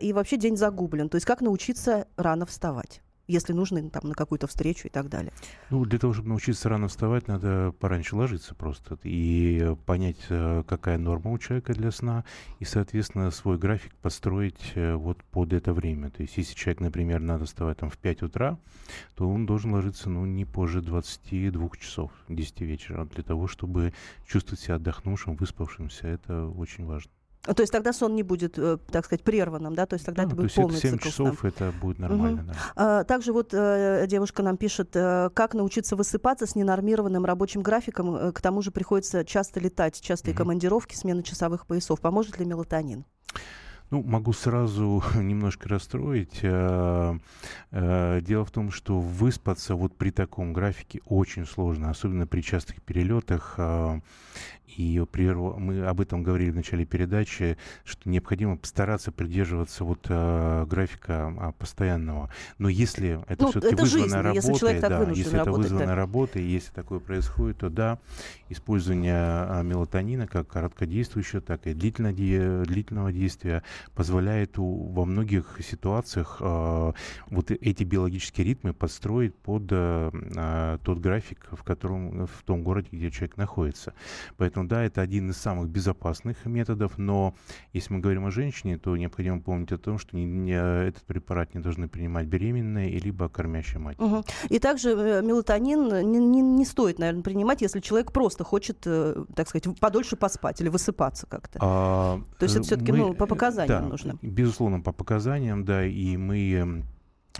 и 0.00 0.12
вообще 0.12 0.36
день 0.36 0.56
загублен. 0.56 1.08
То 1.08 1.16
есть 1.16 1.26
как 1.26 1.40
научиться 1.40 2.06
рано 2.16 2.46
вставать? 2.46 3.02
если 3.28 3.52
нужно 3.52 3.88
там, 3.90 4.08
на 4.08 4.14
какую-то 4.14 4.46
встречу 4.46 4.88
и 4.88 4.90
так 4.90 5.08
далее? 5.08 5.32
Ну, 5.70 5.84
для 5.84 5.98
того, 5.98 6.14
чтобы 6.14 6.30
научиться 6.30 6.68
рано 6.68 6.88
вставать, 6.88 7.28
надо 7.28 7.72
пораньше 7.78 8.16
ложиться 8.16 8.54
просто 8.54 8.98
и 9.04 9.76
понять, 9.86 10.18
э, 10.30 10.64
какая 10.66 10.98
норма 10.98 11.30
у 11.30 11.38
человека 11.38 11.74
для 11.74 11.90
сна, 11.90 12.24
и, 12.58 12.64
соответственно, 12.64 13.30
свой 13.30 13.58
график 13.58 13.94
построить 13.96 14.72
э, 14.74 14.94
вот 14.94 15.22
под 15.24 15.52
это 15.52 15.72
время. 15.74 16.10
То 16.10 16.22
есть, 16.22 16.38
если 16.38 16.54
человек, 16.54 16.80
например, 16.80 17.20
надо 17.20 17.44
вставать 17.44 17.78
там 17.78 17.90
в 17.90 17.98
5 17.98 18.22
утра, 18.22 18.58
то 19.14 19.28
он 19.28 19.44
должен 19.44 19.74
ложиться, 19.74 20.08
ну, 20.08 20.24
не 20.24 20.46
позже 20.46 20.80
22 20.80 21.68
часов, 21.78 22.10
10 22.28 22.62
вечера, 22.62 23.04
для 23.04 23.22
того, 23.22 23.46
чтобы 23.46 23.92
чувствовать 24.26 24.60
себя 24.60 24.76
отдохнувшим, 24.76 25.36
выспавшимся. 25.36 26.08
Это 26.08 26.46
очень 26.46 26.86
важно. 26.86 27.10
То 27.42 27.62
есть 27.62 27.72
тогда 27.72 27.92
сон 27.92 28.14
не 28.14 28.22
будет, 28.22 28.58
э, 28.58 28.78
так 28.90 29.04
сказать, 29.04 29.22
прерванным, 29.22 29.74
да? 29.74 29.86
То 29.86 29.94
есть 29.94 30.04
тогда 30.04 30.24
да, 30.24 30.28
это 30.28 30.36
будет 30.36 30.54
то 30.54 30.62
полный 30.62 30.78
7 30.78 30.98
часов 30.98 31.38
сна. 31.38 31.48
это 31.48 31.72
будет 31.80 31.98
нормально, 31.98 32.42
угу. 32.42 32.50
да. 32.52 32.54
А, 33.00 33.04
также 33.04 33.32
вот 33.32 33.50
э, 33.52 34.06
девушка 34.06 34.42
нам 34.42 34.56
пишет, 34.56 34.90
э, 34.94 35.30
как 35.32 35.54
научиться 35.54 35.96
высыпаться 35.96 36.46
с 36.46 36.54
ненормированным 36.56 37.24
рабочим 37.24 37.62
графиком, 37.62 38.14
э, 38.14 38.32
к 38.32 38.42
тому 38.42 38.60
же 38.60 38.70
приходится 38.70 39.24
часто 39.24 39.60
летать, 39.60 40.00
частые 40.00 40.32
угу. 40.34 40.38
командировки, 40.42 40.94
смена 40.94 41.22
часовых 41.22 41.66
поясов. 41.66 42.00
Поможет 42.00 42.38
ли 42.38 42.44
мелатонин? 42.44 43.04
Ну, 43.90 44.02
могу 44.02 44.32
сразу 44.32 45.02
немножко 45.14 45.68
расстроить. 45.68 46.40
Э, 46.42 47.18
э, 47.70 48.20
дело 48.22 48.44
в 48.44 48.50
том, 48.50 48.70
что 48.70 49.00
выспаться 49.00 49.74
вот 49.74 49.96
при 49.96 50.10
таком 50.10 50.52
графике 50.52 51.00
очень 51.06 51.46
сложно, 51.46 51.90
особенно 51.90 52.26
при 52.26 52.42
частых 52.42 52.82
перелетах. 52.82 53.54
Э, 53.56 54.00
и 54.78 55.02
мы 55.58 55.84
об 55.86 56.00
этом 56.00 56.22
говорили 56.22 56.50
в 56.50 56.56
начале 56.56 56.84
передачи, 56.84 57.56
что 57.84 58.08
необходимо 58.08 58.56
постараться 58.56 59.10
придерживаться 59.10 59.82
вот 59.82 60.06
э, 60.08 60.66
графика 60.68 61.34
а, 61.38 61.52
постоянного. 61.52 62.30
Но 62.58 62.68
если 62.68 63.20
это 63.28 63.44
ну, 63.44 63.50
все-таки 63.50 63.74
вызвано 63.74 64.04
жизнь, 64.04 64.14
работой, 64.14 64.36
если 64.36 64.80
да, 64.80 65.04
если 65.14 65.40
это 65.40 65.50
вызвано 65.50 65.86
да. 65.86 65.94
работой, 65.94 66.42
если 66.44 66.72
такое 66.72 66.98
происходит, 67.00 67.58
то 67.58 67.70
да, 67.70 67.98
использование 68.50 69.14
а, 69.16 69.62
мелатонина 69.62 70.26
как 70.26 70.46
короткодействующего, 70.48 71.40
так 71.40 71.66
и 71.66 71.74
длительного, 71.74 72.64
длительного 72.64 73.12
действия 73.12 73.62
позволяет 73.94 74.58
у, 74.58 74.92
во 74.92 75.04
многих 75.04 75.58
ситуациях 75.60 76.38
э, 76.40 76.92
вот 77.30 77.50
эти 77.50 77.84
биологические 77.84 78.46
ритмы 78.46 78.72
подстроить 78.72 79.34
под 79.34 79.64
э, 79.70 80.78
тот 80.84 80.98
график, 80.98 81.48
в 81.52 81.62
котором 81.62 82.26
в 82.26 82.42
том 82.44 82.62
городе, 82.62 82.88
где 82.92 83.10
человек 83.10 83.36
находится. 83.36 83.94
Поэтому 84.36 84.68
да, 84.68 84.82
это 84.84 85.00
один 85.00 85.30
из 85.30 85.36
самых 85.36 85.68
безопасных 85.68 86.44
методов, 86.46 86.98
но 86.98 87.34
если 87.72 87.94
мы 87.94 88.00
говорим 88.00 88.26
о 88.26 88.30
женщине, 88.30 88.78
то 88.78 88.96
необходимо 88.96 89.40
помнить 89.40 89.72
о 89.72 89.78
том, 89.78 89.98
что 89.98 90.16
не, 90.16 90.24
не, 90.24 90.52
этот 90.52 91.02
препарат 91.04 91.54
не 91.54 91.60
должны 91.60 91.88
принимать 91.88 92.26
беременные 92.26 92.90
и 92.90 92.98
либо 92.98 93.28
кормящая 93.28 93.80
мать. 93.80 93.98
Угу. 93.98 94.24
И 94.48 94.58
также 94.58 94.90
э, 94.90 95.22
мелатонин 95.22 96.10
не, 96.10 96.18
не, 96.18 96.40
не 96.40 96.64
стоит, 96.64 96.98
наверное, 96.98 97.22
принимать, 97.22 97.62
если 97.62 97.80
человек 97.80 98.12
просто 98.12 98.44
хочет, 98.44 98.78
э, 98.86 99.24
так 99.34 99.48
сказать, 99.48 99.78
подольше 99.78 100.16
поспать 100.16 100.60
или 100.60 100.68
высыпаться 100.68 101.26
как-то. 101.26 101.58
А, 101.62 102.20
то 102.38 102.44
есть 102.44 102.56
это 102.56 102.64
все-таки 102.64 102.92
ну, 102.92 103.14
по 103.14 103.26
показаниям 103.26 103.67
да, 103.68 103.80
нужно. 103.82 104.18
Безусловно, 104.22 104.80
по 104.80 104.92
показаниям, 104.92 105.64
да, 105.64 105.84
и 105.84 106.16
мы 106.16 106.84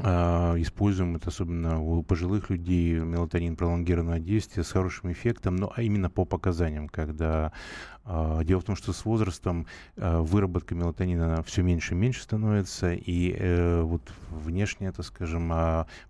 а, 0.01 0.55
используем 0.59 1.17
это 1.17 1.29
особенно 1.29 1.81
у 1.81 2.03
пожилых 2.03 2.51
людей 2.51 2.95
мелатонин 2.95 3.57
пролонгированное 3.57 4.21
действие 4.21 4.63
с 4.63 4.71
хорошим 4.71 5.11
эффектом, 5.11 5.57
но 5.57 5.73
а 5.75 5.83
именно 5.83 6.09
по 6.09 6.25
показаниям, 6.25 6.89
когда 6.89 7.53
э, 8.05 8.41
дело 8.45 8.61
в 8.61 8.65
том, 8.65 8.77
что 8.77 8.93
с 8.93 9.05
возрастом 9.05 9.67
выработка 9.97 10.75
мелатонина 10.77 11.43
все 11.43 11.63
меньше 11.63 11.95
и 11.95 11.97
меньше 11.97 12.23
становится, 12.23 12.93
и 12.93 13.35
э, 13.37 13.83
вот 13.83 14.03
внешне, 14.31 14.89
это, 14.89 15.03
скажем, 15.03 15.53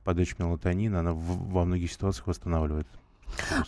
подача 0.05 0.35
мелатонина, 0.39 1.01
она 1.01 1.13
во 1.15 1.65
многих 1.65 1.91
ситуациях 1.91 2.27
восстанавливает 2.27 2.87
а, 2.87 2.98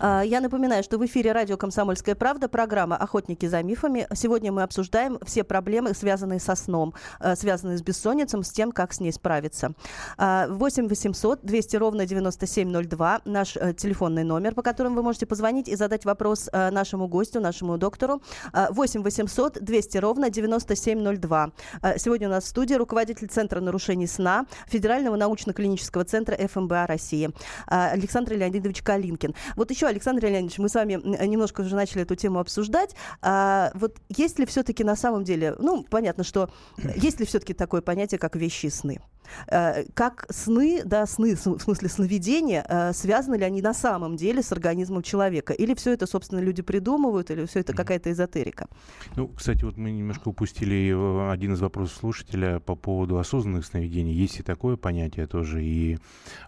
я 0.01 0.41
напоминаю, 0.41 0.83
что 0.83 0.99
в 0.99 1.05
эфире 1.07 1.33
радио 1.33 1.57
«Комсомольская 1.57 2.15
правда» 2.15 2.49
программа 2.49 2.97
«Охотники 2.97 3.47
за 3.47 3.63
мифами». 3.63 4.07
Сегодня 4.15 4.53
мы 4.53 4.63
обсуждаем 4.63 5.19
все 5.25 5.45
проблемы, 5.45 5.95
связанные 5.95 6.41
со 6.41 6.55
сном, 6.55 6.95
э, 7.21 7.37
связанные 7.37 7.79
с 7.79 7.83
бессонницей, 7.83 8.43
с 8.45 8.51
тем, 8.51 8.73
как 8.73 8.93
с 8.93 9.01
ней 9.01 9.13
справиться. 9.13 9.73
8 10.19 10.89
800 10.89 11.41
200 11.43 11.77
ровно 11.77 12.07
9702 12.07 13.21
наш 13.25 13.57
э, 13.57 13.75
телефонный 13.75 14.25
номер, 14.25 14.55
по 14.55 14.63
которому 14.63 14.97
вы 14.97 15.03
можете 15.03 15.27
позвонить 15.27 15.69
и 15.69 15.77
задать 15.77 16.05
вопрос 16.05 16.49
э, 16.53 16.71
нашему 16.71 17.09
гостю, 17.09 17.41
нашему 17.41 17.79
доктору. 17.79 18.23
8 18.53 19.03
800 19.03 19.59
200 19.61 19.99
ровно 19.99 20.31
9702. 20.31 21.51
Сегодня 21.97 22.29
у 22.29 22.31
нас 22.31 22.45
в 22.45 22.47
студии 22.49 22.75
руководитель 22.75 23.29
Центра 23.29 23.61
нарушений 23.61 24.07
сна 24.07 24.47
Федерального 24.67 25.17
научно-клинического 25.17 26.05
центра 26.05 26.37
ФМБА 26.37 26.87
России 26.87 27.31
Александр 27.67 28.35
Леонидович 28.35 28.83
Калинкин. 28.83 29.35
Вот 29.57 29.71
еще, 29.71 29.87
Александр 29.87 30.25
Леонидович, 30.27 30.59
мы 30.59 30.69
с 30.69 30.75
вами 30.75 31.01
немножко 31.27 31.63
уже 31.63 31.75
начали 31.75 32.03
эту 32.03 32.17
тему 32.17 32.39
обсуждать. 32.39 32.95
А, 33.23 33.71
вот 33.75 33.97
есть 34.09 34.39
ли 34.39 34.47
все-таки 34.47 34.85
на 34.85 34.97
самом 34.97 35.25
деле, 35.25 35.55
ну, 35.59 35.85
понятно, 35.89 36.25
что 36.25 36.51
есть 36.97 37.21
ли 37.21 37.27
все-таки 37.27 37.55
такое 37.55 37.83
понятие, 37.83 38.19
как 38.19 38.37
вещи 38.37 38.67
и 38.67 38.71
сны? 38.71 39.01
Э, 39.49 39.85
как 39.95 40.27
сны, 40.31 40.83
да, 40.85 41.07
сны, 41.07 41.35
в 41.35 41.39
смысле 41.39 41.89
сновидения, 41.89 42.65
э, 42.69 42.93
связаны 42.93 43.37
ли 43.37 43.45
они 43.45 43.63
на 43.63 43.75
самом 43.75 44.17
деле 44.17 44.43
с 44.43 44.53
организмом 44.53 45.03
человека? 45.03 45.53
Или 45.53 45.75
все 45.75 45.93
это, 45.93 46.07
собственно, 46.07 46.41
люди 46.41 46.63
придумывают, 46.63 47.31
или 47.31 47.47
все 47.47 47.61
это 47.61 47.73
какая-то 47.73 48.11
эзотерика? 48.11 48.69
Ну, 49.17 49.29
кстати, 49.29 49.65
вот 49.65 49.77
мы 49.77 49.91
немножко 49.91 50.29
упустили 50.29 50.93
э, 50.93 51.33
один 51.33 51.55
из 51.55 51.61
вопросов 51.61 51.97
слушателя 51.97 52.61
по 52.61 52.75
поводу 52.75 53.19
осознанных 53.19 53.65
сновидений. 53.65 54.13
Есть 54.13 54.41
и 54.41 54.43
такое 54.43 54.77
понятие 54.77 55.27
тоже, 55.27 55.63
и 55.63 55.99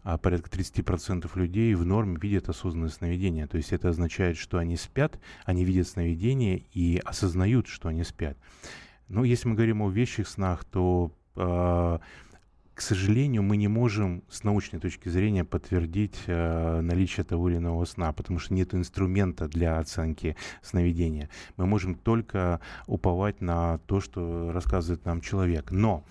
а, 0.02 0.18
порядка 0.18 0.50
30% 0.50 1.30
людей 1.34 1.74
в 1.74 1.84
норме 1.84 2.18
видят 2.20 2.48
осознанные 2.48 2.90
сновидения. 2.90 3.46
То 3.46 3.56
есть 3.56 3.72
это 3.72 3.88
означает, 3.88 4.36
что 4.36 4.58
они 4.58 4.76
спят, 4.76 5.18
они 5.44 5.64
видят 5.64 5.88
сновидения 5.88 6.62
и 6.72 7.00
осознают, 7.04 7.66
что 7.66 7.88
они 7.88 8.04
спят. 8.04 8.36
Но 9.08 9.24
если 9.24 9.48
мы 9.48 9.54
говорим 9.54 9.82
о 9.82 9.90
вещих 9.90 10.28
снах, 10.28 10.64
то 10.64 11.12
э, 11.36 11.98
сожалению, 12.82 13.42
мы 13.42 13.56
не 13.56 13.68
можем 13.68 14.22
с 14.28 14.44
научной 14.44 14.80
точки 14.80 15.08
зрения 15.08 15.44
подтвердить 15.44 16.16
э, 16.26 16.80
наличие 16.80 17.24
того 17.24 17.48
или 17.48 17.56
иного 17.56 17.84
сна, 17.84 18.12
потому 18.12 18.38
что 18.38 18.54
нет 18.54 18.74
инструмента 18.74 19.48
для 19.48 19.78
оценки 19.78 20.36
сновидения. 20.62 21.30
Мы 21.56 21.66
можем 21.66 21.94
только 21.94 22.60
уповать 22.86 23.40
на 23.40 23.78
то, 23.86 24.00
что 24.00 24.52
рассказывает 24.52 25.04
нам 25.04 25.20
человек. 25.20 25.70
Но 25.70 26.04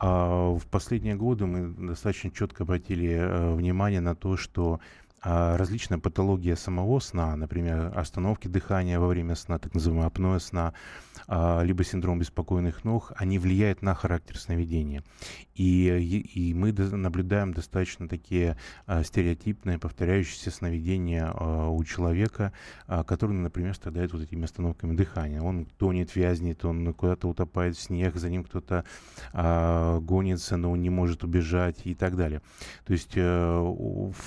э, 0.00 0.06
в 0.06 0.62
последние 0.70 1.16
годы 1.16 1.46
мы 1.46 1.88
достаточно 1.88 2.30
четко 2.30 2.62
обратили 2.62 3.10
э, 3.10 3.54
внимание 3.54 4.00
на 4.00 4.14
то, 4.14 4.36
что 4.36 4.80
а, 5.24 5.56
различная 5.56 5.98
патология 5.98 6.56
самого 6.56 6.98
сна, 6.98 7.36
например, 7.36 7.92
остановки 7.96 8.48
дыхания 8.48 8.98
во 8.98 9.06
время 9.06 9.36
сна, 9.36 9.60
так 9.60 9.72
называемое 9.72 10.08
апноэ 10.08 10.40
сна, 10.40 10.74
либо 11.28 11.84
синдром 11.84 12.18
беспокойных 12.18 12.84
ног, 12.84 13.12
они 13.16 13.38
влияют 13.38 13.82
на 13.82 13.94
характер 13.94 14.38
сновидения. 14.38 15.02
И, 15.54 15.88
и 16.34 16.54
мы 16.54 16.72
наблюдаем 16.72 17.52
достаточно 17.52 18.08
такие 18.08 18.56
а, 18.86 19.02
стереотипные, 19.04 19.78
повторяющиеся 19.78 20.50
сновидения 20.50 21.30
у 21.32 21.82
человека, 21.84 22.52
который, 23.06 23.32
например, 23.32 23.74
страдает 23.74 24.12
вот 24.12 24.22
этими 24.22 24.44
остановками 24.44 24.96
дыхания. 24.96 25.40
Он 25.40 25.66
тонет, 25.78 26.16
вязнет, 26.16 26.64
он 26.64 26.92
куда-то 26.94 27.28
утопает 27.28 27.76
в 27.76 27.80
снег, 27.80 28.16
за 28.16 28.30
ним 28.30 28.44
кто-то 28.44 28.84
гонится, 30.02 30.56
но 30.56 30.72
он 30.72 30.80
не 30.82 30.90
может 30.90 31.24
убежать 31.24 31.80
и 31.84 31.94
так 31.94 32.16
далее. 32.16 32.40
То 32.84 32.92
есть 32.92 33.12
э, 33.14 33.72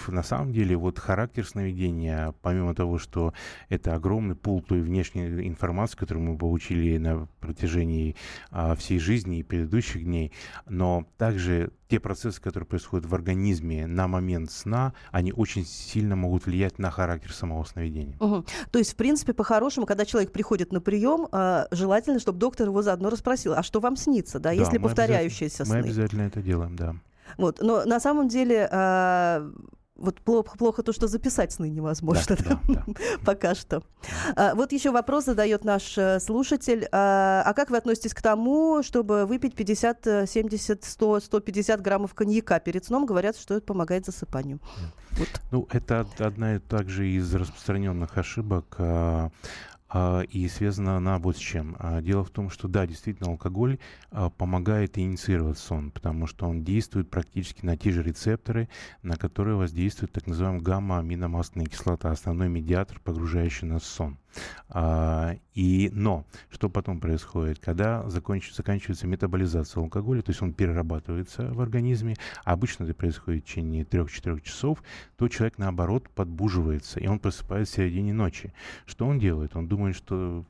на 0.08 0.24
самом 0.24 0.52
деле 0.54 0.76
вот 0.76 1.00
характер 1.00 1.46
сновидения, 1.46 2.34
помимо 2.42 2.74
того, 2.76 2.98
что 2.98 3.34
это 3.70 3.96
огромный 3.96 4.36
пул 4.36 4.62
той 4.62 4.82
внешней 4.82 5.48
информации, 5.48 5.98
которую 5.98 6.26
мы 6.26 6.38
получили 6.38 6.85
на 6.98 7.28
протяжении 7.40 8.16
а, 8.52 8.76
всей 8.76 9.00
жизни 9.00 9.40
и 9.40 9.44
предыдущих 9.44 10.04
дней, 10.04 10.32
но 10.68 11.06
также 11.18 11.72
те 11.88 12.00
процессы, 12.00 12.42
которые 12.42 12.68
происходят 12.68 13.06
в 13.06 13.14
организме 13.14 13.86
на 13.88 14.08
момент 14.08 14.52
сна, 14.52 14.94
они 15.12 15.32
очень 15.32 15.66
сильно 15.66 16.16
могут 16.16 16.46
влиять 16.46 16.80
на 16.80 16.90
характер 16.90 17.34
самого 17.34 17.64
сновидения. 17.64 18.18
Угу. 18.20 18.46
То 18.72 18.80
есть, 18.80 18.94
в 18.94 18.96
принципе, 18.96 19.34
по-хорошему, 19.34 19.86
когда 19.86 20.06
человек 20.06 20.32
приходит 20.32 20.72
на 20.72 20.82
прием, 20.82 21.28
э, 21.32 21.66
желательно, 21.72 22.20
чтобы 22.20 22.40
доктор 22.40 22.68
его 22.68 22.82
заодно 22.82 23.10
расспросил, 23.10 23.54
а 23.54 23.64
что 23.64 23.80
вам 23.80 23.96
снится, 23.96 24.40
да, 24.40 24.50
да 24.50 24.52
если 24.54 24.78
повторяющиеся 24.78 25.66
сны? 25.66 25.76
Мы 25.76 25.84
обязательно 25.84 26.24
это 26.24 26.42
делаем, 26.42 26.76
да. 26.76 26.96
Вот, 27.38 27.60
но 27.62 27.84
на 27.86 28.00
самом 28.00 28.28
деле 28.28 28.68
э, 28.72 29.52
вот 29.96 30.20
плохо, 30.22 30.58
плохо 30.58 30.84
то, 30.84 30.92
что 30.92 31.08
записать 31.08 31.54
сны 31.54 31.70
невозможно 31.70 32.36
да, 32.38 32.60
да, 32.68 32.84
да. 32.86 32.94
пока 33.26 33.56
что. 33.56 33.84
А, 34.36 34.54
вот 34.56 34.72
еще 34.72 34.92
вопрос 34.92 35.26
задает 35.26 35.64
наш 35.64 35.98
э, 35.98 36.20
слушатель. 36.20 36.88
А, 36.92 37.44
а 37.46 37.54
как 37.54 37.70
вы 37.70 37.78
относитесь 37.78 38.14
к 38.14 38.22
тому, 38.22 38.84
чтобы 38.84 39.26
выпить 39.26 39.56
50, 39.56 40.30
70, 40.30 40.84
100, 40.84 41.20
150 41.22 41.82
граммов 41.82 42.14
коньяка 42.14 42.60
перед 42.60 42.86
сном? 42.86 43.06
Говорят, 43.06 43.38
что 43.38 43.56
это 43.56 43.66
помогает 43.66 44.06
засыпанию. 44.06 44.60
Вот. 45.12 45.30
Ну, 45.52 45.68
это 45.72 46.06
одна 46.20 46.60
также 46.60 47.08
из 47.08 47.34
распространенных 47.34 48.18
ошибок. 48.18 48.78
А, 49.88 50.22
и 50.22 50.48
связана 50.48 50.98
она 50.98 51.20
вот 51.20 51.38
с 51.38 51.40
чем. 51.40 51.76
А, 51.80 52.02
дело 52.02 52.24
в 52.24 52.30
том, 52.30 52.50
что 52.50 52.68
да, 52.68 52.88
действительно, 52.88 53.30
алкоголь 53.30 53.78
а, 54.10 54.30
помогает 54.30 54.98
инициировать 54.98 55.58
сон, 55.58 55.92
потому 55.92 56.28
что 56.28 56.48
он 56.48 56.64
действует 56.64 57.10
практически 57.10 57.66
на 57.66 57.78
те 57.78 57.92
же 57.92 58.02
рецепторы, 58.02 58.68
на 59.04 59.16
которые 59.16 59.56
воздействует 59.56 60.12
так 60.12 60.26
называемая 60.28 60.62
гамма-аминомастная 60.62 61.66
кислота, 61.66 62.12
основной 62.12 62.50
медиатор, 62.50 63.00
погружающий 63.04 63.68
нас 63.68 63.84
в 63.84 63.88
сон. 63.88 64.18
А, 64.70 65.36
и, 65.54 65.90
но 65.94 66.26
что 66.50 66.70
потом 66.70 67.00
происходит? 67.00 67.60
Когда 67.60 68.08
законч, 68.10 68.54
заканчивается 68.54 69.08
метаболизация 69.08 69.82
алкоголя, 69.82 70.22
то 70.22 70.32
есть 70.32 70.42
он 70.42 70.54
перерабатывается 70.54 71.54
в 71.54 71.62
организме, 71.62 72.16
а 72.44 72.54
обычно 72.54 72.84
это 72.84 72.94
происходит 72.94 73.44
в 73.44 73.48
течение 73.48 73.84
3-4 73.84 74.42
часов, 74.42 74.84
то 75.18 75.28
человек, 75.28 75.58
наоборот, 75.58 76.10
подбуживается, 76.10 77.00
и 77.00 77.08
он 77.08 77.20
просыпается 77.20 77.74
в 77.74 77.76
середине 77.78 78.14
ночи. 78.14 78.54
Что 78.86 79.06
он 79.06 79.20
делает? 79.20 79.56
Он 79.56 79.68
думает, 79.68 79.96
что 79.96 80.46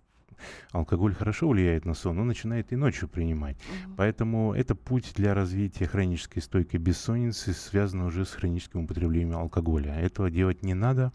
алкоголь 0.71 1.13
хорошо 1.13 1.49
влияет 1.49 1.85
на 1.85 1.93
сон, 1.93 2.19
он 2.19 2.27
начинает 2.27 2.71
и 2.71 2.75
ночью 2.75 3.07
принимать. 3.07 3.57
Mm-hmm. 3.57 3.93
Поэтому 3.97 4.53
это 4.53 4.75
путь 4.75 5.13
для 5.15 5.33
развития 5.33 5.87
хронической 5.87 6.41
стойкой 6.41 6.79
бессонницы, 6.79 7.53
связан 7.53 8.01
уже 8.01 8.25
с 8.25 8.31
хроническим 8.31 8.83
употреблением 8.83 9.37
алкоголя. 9.37 9.95
Этого 9.95 10.29
делать 10.29 10.63
не 10.63 10.73
надо. 10.73 11.11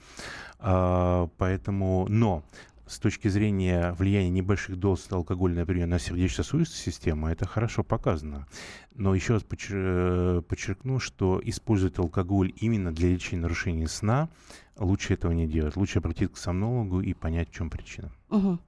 А, 0.59 1.29
поэтому, 1.39 2.07
но 2.09 2.45
с 2.91 2.99
точки 2.99 3.29
зрения 3.29 3.95
влияния 3.97 4.31
небольших 4.31 4.77
доз 4.77 5.07
алкоголя, 5.11 5.55
например, 5.55 5.87
на 5.87 6.01
сердечно-сосудистую 6.01 6.93
систему, 6.93 7.29
это 7.29 7.47
хорошо 7.47 7.85
показано. 7.85 8.49
Но 8.97 9.15
еще 9.15 9.35
раз 9.35 9.45
э, 9.71 10.43
подчеркну, 10.47 10.99
что 10.99 11.41
использовать 11.45 11.99
алкоголь 12.01 12.53
именно 12.57 12.93
для 12.93 13.11
лечения 13.11 13.43
нарушений 13.43 13.87
сна, 13.87 14.29
лучше 14.77 15.15
этого 15.15 15.31
не 15.31 15.47
делать. 15.47 15.77
Лучше 15.77 16.01
обратиться 16.01 16.35
к 16.35 16.39
сомнологу 16.39 17.01
и 17.01 17.15
понять, 17.15 17.51
в 17.51 17.53
чем 17.53 17.71
причина. 17.71 18.11
Угу. 18.31 18.59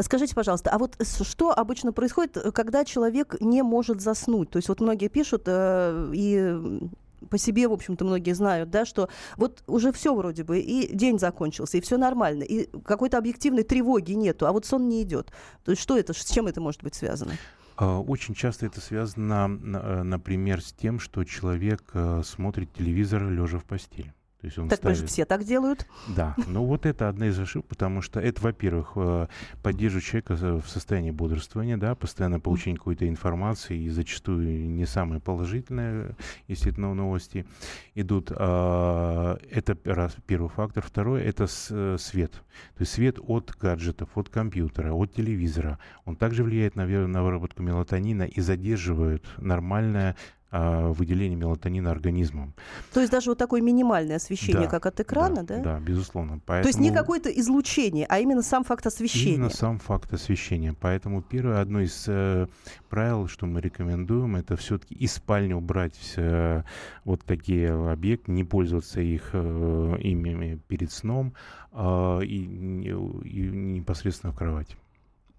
Скажите, 0.00 0.34
пожалуйста, 0.34 0.70
а 0.70 0.78
вот 0.78 0.96
что 1.04 1.50
обычно 1.50 1.92
происходит, 1.92 2.36
когда 2.54 2.84
человек 2.84 3.34
не 3.40 3.62
может 3.62 4.00
заснуть? 4.00 4.50
То 4.50 4.58
есть 4.58 4.68
вот 4.68 4.80
многие 4.80 5.08
пишут, 5.08 5.42
э, 5.46 6.12
и 6.14 6.88
по 7.30 7.38
себе, 7.38 7.68
в 7.68 7.72
общем-то, 7.72 8.04
многие 8.04 8.34
знают, 8.34 8.70
да, 8.70 8.84
что 8.84 9.08
вот 9.36 9.62
уже 9.66 9.92
все 9.92 10.14
вроде 10.14 10.44
бы, 10.44 10.60
и 10.60 10.94
день 10.94 11.18
закончился, 11.18 11.78
и 11.78 11.80
все 11.80 11.96
нормально, 11.96 12.42
и 12.42 12.68
какой-то 12.82 13.18
объективной 13.18 13.62
тревоги 13.62 14.12
нету, 14.12 14.46
а 14.46 14.52
вот 14.52 14.66
сон 14.66 14.88
не 14.88 15.02
идет. 15.02 15.32
То 15.64 15.72
есть 15.72 15.82
что 15.82 15.96
это, 15.96 16.12
с 16.12 16.24
чем 16.24 16.46
это 16.46 16.60
может 16.60 16.82
быть 16.82 16.94
связано? 16.94 17.32
А, 17.76 18.00
очень 18.00 18.34
часто 18.34 18.66
это 18.66 18.80
связано, 18.80 19.48
э, 19.48 20.02
например, 20.02 20.62
с 20.62 20.72
тем, 20.72 21.00
что 21.00 21.24
человек 21.24 21.82
э, 21.94 22.22
смотрит 22.24 22.72
телевизор 22.72 23.28
лежа 23.28 23.58
в 23.58 23.64
постели. 23.64 24.14
То 24.42 24.46
есть 24.46 24.58
он 24.58 24.68
так 24.68 24.80
ставит... 24.80 25.08
все 25.08 25.24
так 25.24 25.44
делают. 25.44 25.86
Да, 26.08 26.34
ну 26.48 26.64
вот 26.64 26.84
это 26.84 27.08
одна 27.08 27.28
из 27.28 27.38
ошибок, 27.38 27.68
потому 27.68 28.02
что 28.02 28.18
это, 28.18 28.42
во-первых, 28.42 28.94
э, 28.96 29.28
поддерживает 29.62 30.04
человека 30.04 30.34
в 30.34 30.68
состоянии 30.68 31.12
бодрствования, 31.12 31.76
да, 31.76 31.94
постоянно 31.94 32.40
получение 32.40 32.76
какой-то 32.76 33.08
информации, 33.08 33.78
и 33.78 33.88
зачастую 33.88 34.68
не 34.68 34.84
самые 34.84 35.20
положительные, 35.20 36.16
если 36.48 36.72
это 36.72 36.80
новости 36.80 37.46
идут. 37.94 38.32
А, 38.34 39.38
это 39.48 39.78
раз, 39.84 40.16
первый 40.26 40.48
фактор. 40.48 40.82
Второй— 40.82 41.22
это 41.22 41.46
э, 41.70 41.96
свет. 42.00 42.32
То 42.32 42.80
есть 42.80 42.92
свет 42.94 43.20
от 43.24 43.54
гаджетов, 43.60 44.08
от 44.16 44.28
компьютера, 44.28 44.92
от 44.92 45.14
телевизора. 45.14 45.78
Он 46.04 46.16
также 46.16 46.42
влияет 46.42 46.74
на, 46.74 46.84
на 46.84 47.22
выработку 47.22 47.62
мелатонина 47.62 48.24
и 48.24 48.40
задерживает 48.40 49.24
нормальное 49.38 50.16
а, 50.54 50.92
выделение 50.92 51.34
мелатонина 51.34 51.90
организмом. 51.90 52.52
То 52.92 53.00
есть 53.00 53.10
даже 53.10 53.30
вот 53.30 53.38
такое 53.38 53.62
минимальное 53.62 54.16
освещение, 54.16 54.64
да, 54.64 54.68
как 54.68 54.84
от 54.84 55.00
экрана, 55.00 55.44
да? 55.44 55.56
Да, 55.56 55.62
да 55.62 55.80
безусловно. 55.80 56.42
Поэтому... 56.44 56.64
То 56.64 56.68
есть 56.68 56.78
не 56.78 56.94
какое-то 56.94 57.30
излучение, 57.30 58.04
а 58.06 58.18
именно 58.18 58.42
сам 58.42 58.62
факт 58.62 58.86
освещения. 58.86 59.36
Именно 59.36 59.48
сам 59.48 59.78
факт 59.78 60.12
освещения. 60.12 60.74
Поэтому 60.78 61.22
первое, 61.22 61.62
одно 61.62 61.80
из 61.80 62.04
э, 62.06 62.48
правил, 62.90 63.28
что 63.28 63.46
мы 63.46 63.62
рекомендуем, 63.62 64.36
это 64.36 64.58
все-таки 64.58 64.94
из 64.94 65.14
спальни 65.14 65.54
убрать 65.54 65.98
э, 66.16 66.64
вот 67.06 67.24
такие 67.24 67.72
объекты, 67.90 68.30
не 68.30 68.44
пользоваться 68.44 69.00
их 69.00 69.30
э, 69.32 69.96
ими 70.00 70.60
перед 70.68 70.92
сном 70.92 71.32
э, 71.72 72.20
и, 72.24 72.44
и 72.84 73.50
непосредственно 73.50 74.34
в 74.34 74.36
кровати. 74.36 74.76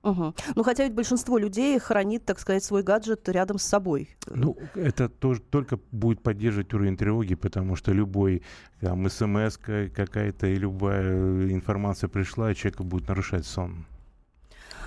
Угу. 0.04 0.34
Ну, 0.56 0.64
хотя 0.64 0.84
ведь 0.84 0.94
большинство 0.94 1.38
людей 1.38 1.80
хранит, 1.80 2.26
так 2.26 2.40
сказать, 2.40 2.64
свой 2.64 2.84
гаджет 2.84 3.30
рядом 3.30 3.58
с 3.58 3.64
собой. 3.64 4.10
Ну, 4.28 4.58
это 4.76 5.08
тоже 5.08 5.42
только 5.42 5.80
будет 5.92 6.22
поддерживать 6.22 6.74
уровень 6.74 6.98
тревоги, 6.98 7.36
потому 7.36 7.78
что 7.78 7.94
любой 7.94 8.44
там 8.82 9.10
смс 9.10 9.58
какая-то 9.58 10.48
и 10.48 10.56
любая 10.56 11.52
информация 11.52 12.10
пришла, 12.10 12.52
и 12.52 12.56
человек 12.56 12.82
будет 12.82 13.08
нарушать 13.08 13.46
сон. 13.46 13.86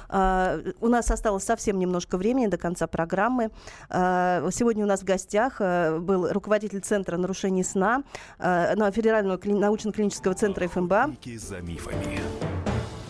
У 0.09 0.89
нас 0.89 1.11
осталось 1.11 1.45
совсем 1.45 1.79
немножко 1.79 2.17
времени 2.17 2.47
до 2.47 2.59
конца 2.59 2.87
программы. 2.87 3.51
Сегодня 3.89 4.85
у 4.85 4.87
нас 4.87 5.01
в 5.01 5.05
гостях 5.05 5.61
был 5.61 6.31
руководитель 6.31 6.81
Центра 6.81 7.17
нарушений 7.17 7.65
сна 7.65 8.05
Федерального 8.39 9.41
научно-клинического 9.45 10.35
центра 10.35 10.69
ФМБА. 10.69 11.17
За 11.39 11.61
мифами. 11.61 12.21